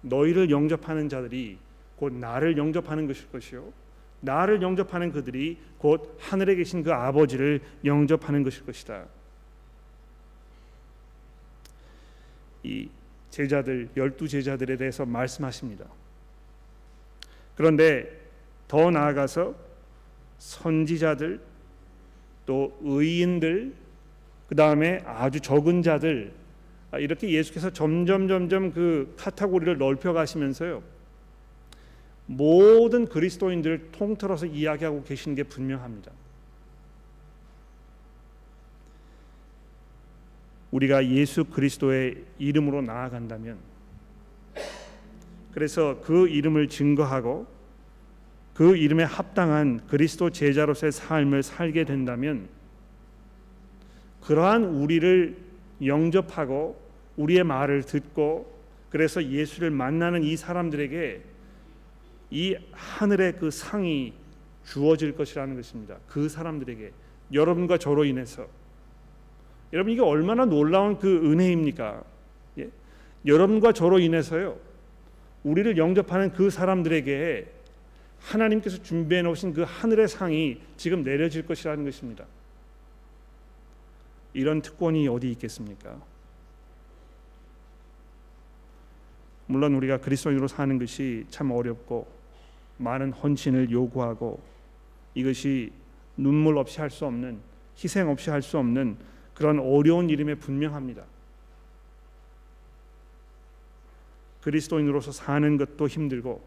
너희를 0.02 0.50
영접하는 0.50 1.08
자들이 1.08 1.58
곧 1.96 2.12
나를 2.12 2.56
영접하는 2.56 3.08
것일 3.08 3.28
것이요 3.32 3.81
나를 4.22 4.62
영접하는 4.62 5.12
그들이 5.12 5.58
곧 5.78 6.16
하늘에 6.20 6.54
계신 6.54 6.82
그 6.82 6.92
아버지를 6.92 7.60
영접하는 7.84 8.42
것일 8.42 8.64
것이다. 8.64 9.04
이 12.62 12.88
제자들 13.30 13.90
열두 13.96 14.28
제자들에 14.28 14.76
대해서 14.76 15.04
말씀하십니다. 15.04 15.86
그런데 17.56 18.20
더 18.68 18.90
나아가서 18.90 19.54
선지자들 20.38 21.40
또 22.46 22.78
의인들 22.82 23.74
그 24.48 24.54
다음에 24.54 25.02
아주 25.04 25.40
적은 25.40 25.82
자들 25.82 26.32
아, 26.90 26.98
이렇게 26.98 27.30
예수께서 27.30 27.70
점점 27.70 28.28
점점 28.28 28.72
그 28.72 29.14
카테고리를 29.18 29.78
넓혀 29.78 30.12
가시면서요 30.12 30.82
모든 32.36 33.06
그리스도인들을 33.06 33.90
통틀어서 33.92 34.46
이야기하고 34.46 35.02
계시는 35.04 35.34
게 35.34 35.42
분명합니다. 35.42 36.10
우리가 40.70 41.06
예수 41.06 41.44
그리스도의 41.44 42.24
이름으로 42.38 42.80
나아간다면 42.80 43.58
그래서 45.52 46.00
그 46.00 46.28
이름을 46.28 46.68
증거하고 46.68 47.46
그 48.54 48.76
이름에 48.76 49.04
합당한 49.04 49.86
그리스도 49.86 50.30
제자로서의 50.30 50.92
삶을 50.92 51.42
살게 51.42 51.84
된다면 51.84 52.48
그러한 54.22 54.64
우리를 54.64 55.36
영접하고 55.84 56.80
우리의 57.16 57.44
말을 57.44 57.82
듣고 57.82 58.50
그래서 58.88 59.22
예수를 59.22 59.70
만나는 59.70 60.22
이 60.22 60.36
사람들에게 60.36 61.31
이 62.32 62.56
하늘의 62.72 63.36
그 63.36 63.50
상이 63.50 64.14
주어질 64.64 65.14
것이라는 65.14 65.54
것입니다. 65.54 65.98
그 66.08 66.30
사람들에게 66.30 66.90
여러분과 67.34 67.76
저로 67.76 68.06
인해서 68.06 68.48
여러분 69.74 69.92
이게 69.92 70.00
얼마나 70.00 70.46
놀라운 70.46 70.98
그 70.98 71.30
은혜입니까? 71.30 72.02
예? 72.58 72.70
여러분과 73.26 73.72
저로 73.72 73.98
인해서요 73.98 74.58
우리를 75.44 75.76
영접하는 75.76 76.32
그 76.32 76.48
사람들에게 76.48 77.52
하나님께서 78.20 78.82
준비해 78.82 79.20
놓으신 79.20 79.52
그 79.52 79.62
하늘의 79.62 80.08
상이 80.08 80.58
지금 80.78 81.02
내려질 81.02 81.44
것이라는 81.44 81.84
것입니다. 81.84 82.24
이런 84.32 84.62
특권이 84.62 85.06
어디 85.06 85.30
있겠습니까? 85.32 86.00
물론 89.46 89.74
우리가 89.74 89.98
그리스도인으로 89.98 90.48
사는 90.48 90.78
것이 90.78 91.26
참 91.28 91.50
어렵고 91.50 92.06
많은 92.82 93.12
헌신을 93.12 93.70
요구하고 93.70 94.40
이것이 95.14 95.72
눈물 96.16 96.58
없이 96.58 96.80
할 96.80 96.90
수 96.90 97.06
없는 97.06 97.40
희생 97.76 98.08
없이 98.08 98.30
할 98.30 98.42
수 98.42 98.58
없는 98.58 98.96
그런 99.34 99.58
어려운 99.58 100.10
일임에 100.10 100.34
분명합니다. 100.34 101.02
그리스도인으로서 104.42 105.12
사는 105.12 105.56
것도 105.56 105.86
힘들고 105.88 106.42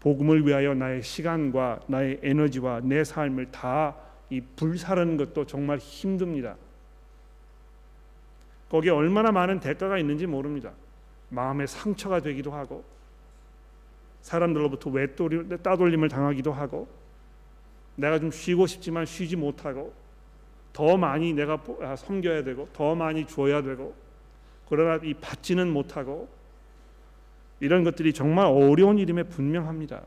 복음을 0.00 0.46
위하여 0.46 0.74
나의 0.74 1.02
시간과 1.02 1.80
나의 1.88 2.20
에너지와 2.22 2.80
내 2.84 3.02
삶을 3.02 3.50
다 3.50 4.06
이 4.30 4.40
불사르는 4.40 5.16
것도 5.16 5.46
정말 5.46 5.78
힘듭니다. 5.78 6.56
거기에 8.68 8.90
얼마나 8.90 9.30
많은 9.30 9.60
대가가 9.60 9.98
있는지 9.98 10.26
모릅니다. 10.26 10.72
마음의 11.28 11.68
상처가 11.68 12.20
되기도 12.20 12.52
하고 12.52 12.84
사람들로부터 14.26 14.90
외돌림, 14.90 15.56
따돌림을 15.62 16.08
당하기도 16.08 16.52
하고 16.52 16.88
내가 17.94 18.18
좀 18.18 18.32
쉬고 18.32 18.66
싶지만 18.66 19.06
쉬지 19.06 19.36
못하고 19.36 19.94
더 20.72 20.96
많이 20.96 21.32
내가 21.32 21.62
아, 21.80 21.94
섬겨야 21.94 22.42
되고 22.42 22.68
더 22.72 22.96
많이 22.96 23.24
줘야 23.24 23.62
되고 23.62 23.94
그러나 24.68 25.00
이 25.04 25.14
받지는 25.14 25.72
못하고 25.72 26.28
이런 27.60 27.84
것들이 27.84 28.12
정말 28.12 28.46
어려운 28.46 28.98
일임에 28.98 29.22
분명합니다. 29.22 30.02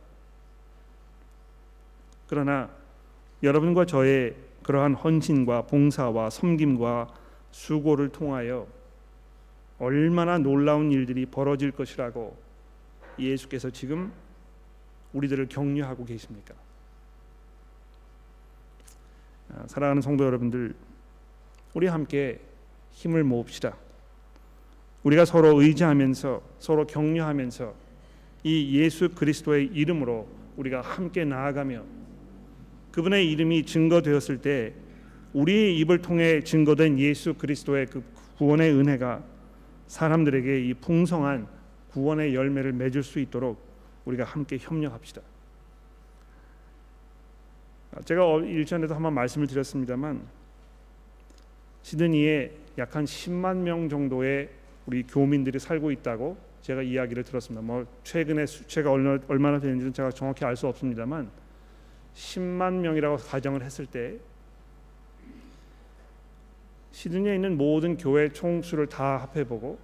그러나 2.27 2.69
여러분과 3.41 3.86
저의 3.86 4.36
그러한 4.63 4.95
헌신과 4.95 5.62
봉사와 5.63 6.29
섬김과 6.29 7.08
수고를 7.51 8.10
통하여 8.10 8.67
얼마나 9.79 10.38
놀라운 10.38 10.91
일들이 10.91 11.25
벌어질 11.25 11.71
것이라고 11.71 12.49
예수께서 13.19 13.69
지금 13.69 14.12
우리들을 15.13 15.47
격려하고 15.47 16.05
계십니까? 16.05 16.53
아, 19.49 19.63
사랑하는 19.67 20.01
성도 20.01 20.25
여러분들, 20.25 20.75
우리 21.73 21.88
함께 21.88 22.39
힘을 22.91 23.23
모읍시다. 23.23 23.75
우리가 25.03 25.25
서로 25.25 25.62
의지하면서 25.62 26.41
서로 26.60 26.86
격려하면서 26.86 27.73
이 28.43 28.77
예수 28.77 29.10
그리스도의 29.10 29.67
이름으로 29.67 30.27
우리가 30.58 30.82
함께 30.82 31.25
나아가며 31.25 31.84
그분의 32.91 33.32
이름이 33.32 33.65
증거되었을 33.65 34.41
때 34.41 34.73
우리의 35.34 35.77
입을 35.79 36.01
통해 36.01 36.41
증거된 36.41 36.99
예수 36.99 37.34
그리스도의 37.36 37.86
그 37.88 38.03
구원의 38.38 38.73
은혜가 38.73 39.23
사람들에게 39.88 40.65
이 40.65 40.73
풍성한 40.73 41.47
구원의 41.91 42.36
열매를 42.36 42.73
맺을 42.73 43.04
수 43.04 43.19
있도록 43.19 43.60
우리가 44.06 44.23
함께 44.23 44.58
협력합시다. 44.60 45.21
제가 48.06 48.23
일전에도 48.41 48.93
한번 48.95 49.13
말씀을 49.13 49.47
드렸습니다만 49.47 50.21
시드니에 51.82 52.56
약 52.78 52.95
한 52.95 53.06
10만 53.06 53.58
명 53.58 53.89
정도의 53.89 54.49
우리 54.86 55.04
교민들이 55.04 55.60
살고 55.60 55.91
있다고 55.91 56.38
제가 56.62 56.82
이야기를 56.82 57.23
들었습니다. 57.23 57.62
뭐 57.65 57.86
최근에 58.04 58.45
수치가 58.45 58.91
얼마나 58.91 59.60
되는지는 59.60 59.93
제가 59.93 60.12
정확히 60.12 60.45
알 60.45 60.56
수 60.56 60.67
없습니다만 60.67 61.30
10만 62.13 62.73
명이라고 62.73 63.17
가정을 63.17 63.63
했을 63.63 63.86
때 63.86 64.17
시드니에 66.91 67.36
있는 67.36 67.58
모든 67.58 67.97
교회 67.97 68.30
총수를 68.30 68.88
다 68.88 69.17
합해보고 69.17 69.80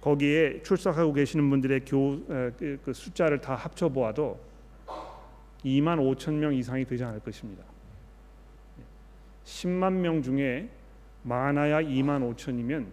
거기에 0.00 0.62
출석하고 0.62 1.12
계시는 1.12 1.48
분들의 1.50 1.84
교, 1.84 2.24
그, 2.26 2.80
그 2.84 2.92
숫자를 2.92 3.40
다 3.40 3.54
합쳐 3.54 3.88
보아도 3.88 4.40
2만 5.64 5.98
5천 5.98 6.34
명 6.34 6.54
이상이 6.54 6.84
되지 6.84 7.04
않을 7.04 7.20
것입니다. 7.20 7.64
10만 9.44 9.92
명 9.92 10.22
중에 10.22 10.68
많아야 11.22 11.82
2만 11.82 12.34
5천이면 12.34 12.86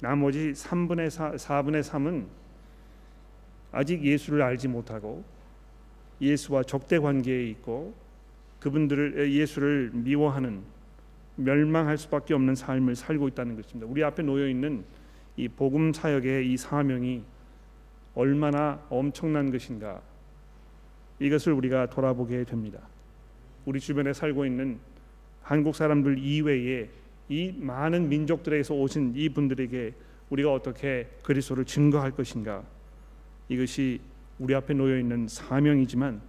나머지 0.00 0.52
3분의 0.52 1.10
4, 1.10 1.32
4분의 1.32 1.82
3은 1.82 2.26
아직 3.72 4.02
예수를 4.02 4.42
알지 4.42 4.68
못하고 4.68 5.24
예수와 6.20 6.64
적대 6.64 6.98
관계에 6.98 7.46
있고 7.48 7.94
그분들을 8.58 9.32
예수를 9.32 9.90
미워하는 9.94 10.62
멸망할 11.36 11.96
수밖에 11.96 12.34
없는 12.34 12.54
삶을 12.54 12.94
살고 12.94 13.28
있다는 13.28 13.56
것입니다. 13.56 13.90
우리 13.90 14.04
앞에 14.04 14.22
놓여 14.22 14.46
있는 14.48 14.84
이 15.40 15.48
복음 15.48 15.92
사역의 15.92 16.52
이 16.52 16.56
사명이 16.58 17.22
얼마나 18.14 18.84
엄청난 18.90 19.50
것인가 19.50 20.02
이것을 21.18 21.54
우리가 21.54 21.88
돌아보게 21.88 22.44
됩니다. 22.44 22.80
우리 23.64 23.80
주변에 23.80 24.12
살고 24.12 24.44
있는 24.44 24.78
한국 25.42 25.74
사람들 25.74 26.18
이외에 26.18 26.90
이 27.30 27.54
많은 27.56 28.10
민족들에서 28.10 28.74
오신 28.74 29.14
이 29.16 29.30
분들에게 29.30 29.94
우리가 30.28 30.52
어떻게 30.52 31.08
그리스도를 31.22 31.64
증거할 31.64 32.10
것인가 32.10 32.62
이것이 33.48 34.00
우리 34.38 34.54
앞에 34.54 34.74
놓여 34.74 34.98
있는 34.98 35.26
사명이지만 35.26 36.20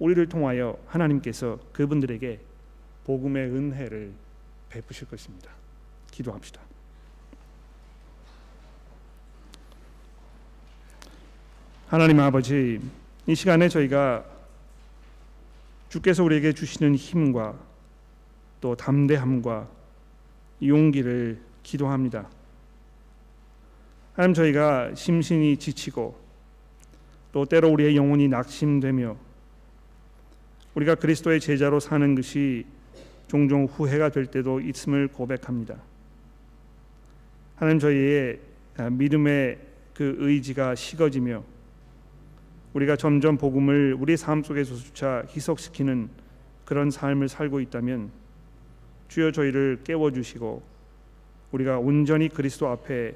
우리를 0.00 0.28
통하여 0.28 0.76
하나님께서 0.86 1.60
그분들에게 1.72 2.40
복음의 3.04 3.48
은혜를 3.48 4.12
베푸실 4.70 5.06
것입니다. 5.06 5.52
기도합시다. 6.10 6.71
하나님 11.92 12.20
아버지 12.20 12.80
이 13.26 13.34
시간에 13.34 13.68
저희가 13.68 14.24
주께서 15.90 16.24
우리에게 16.24 16.54
주시는 16.54 16.94
힘과 16.94 17.54
또 18.62 18.74
담대함과 18.74 19.68
용기를 20.64 21.38
기도합니다. 21.62 22.30
하나님 24.14 24.32
저희가 24.32 24.94
심신이 24.94 25.58
지치고 25.58 26.18
또 27.30 27.44
때로 27.44 27.68
우리의 27.68 27.94
영혼이 27.94 28.26
낙심되며 28.26 29.14
우리가 30.74 30.94
그리스도의 30.94 31.40
제자로 31.40 31.78
사는 31.78 32.14
것이 32.14 32.64
종종 33.28 33.66
후회가 33.66 34.08
될 34.08 34.24
때도 34.24 34.60
있음을 34.60 35.08
고백합니다. 35.08 35.76
하나님 37.56 37.78
저희의 37.78 38.40
믿음의 38.92 39.58
그 39.92 40.16
의지가 40.20 40.74
식어지며 40.74 41.51
우리가 42.74 42.96
점점 42.96 43.36
복음을 43.36 43.96
우리 43.98 44.16
삶 44.16 44.42
속에서조차 44.42 45.24
희석시키는 45.28 46.08
그런 46.64 46.90
삶을 46.90 47.28
살고 47.28 47.60
있다면 47.60 48.10
주여 49.08 49.32
저희를 49.32 49.80
깨워 49.84 50.10
주시고 50.10 50.62
우리가 51.52 51.78
온전히 51.78 52.28
그리스도 52.28 52.68
앞에 52.68 53.14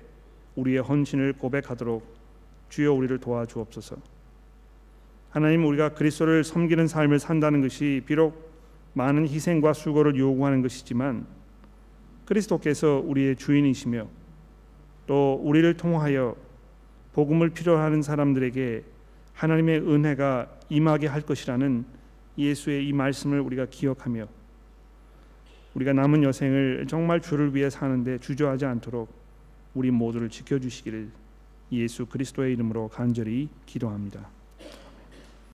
우리의 0.57 0.81
헌신을 0.81 1.35
고백하도록 1.35 2.05
주여 2.69 2.93
우리를 2.93 3.19
도와주옵소서. 3.19 3.97
하나님 5.31 5.67
우리가 5.67 5.91
그리스도를 5.95 6.45
섬기는 6.45 6.87
삶을 6.87 7.19
산다는 7.19 7.63
것이 7.63 8.03
비록 8.05 8.51
많은 8.93 9.27
희생과 9.29 9.73
수고를 9.73 10.17
요구하는 10.17 10.63
것이지만 10.63 11.27
그리스도께서 12.25 13.03
우리의 13.05 13.37
주인이시며 13.37 14.09
또 15.07 15.41
우리를 15.43 15.77
통하여 15.77 16.35
복음을 17.13 17.51
필요하는 17.51 18.03
사람들에게 18.03 18.96
하나님의 19.37 19.81
은혜가 19.81 20.51
임하게 20.71 21.07
할 21.07 21.21
것이라는 21.21 21.85
예수의 22.39 22.89
이 22.89 22.93
말씀을 22.93 23.41
우리가 23.41 23.67
기억하며 23.67 24.27
우리가 25.75 25.93
남은 25.93 26.23
여생을 26.23 26.87
정말 26.89 27.21
주를 27.21 27.55
위해 27.55 27.69
사는데 27.69 28.19
주저하지 28.19 28.65
않도록 28.65 29.13
우리 29.75 29.91
모두를 29.91 30.31
지켜 30.31 30.59
주시기를 30.59 31.11
예수 31.73 32.07
그리스도의 32.07 32.55
이름으로 32.55 32.89
간절히 32.89 33.49
기도합니다. 33.67 34.36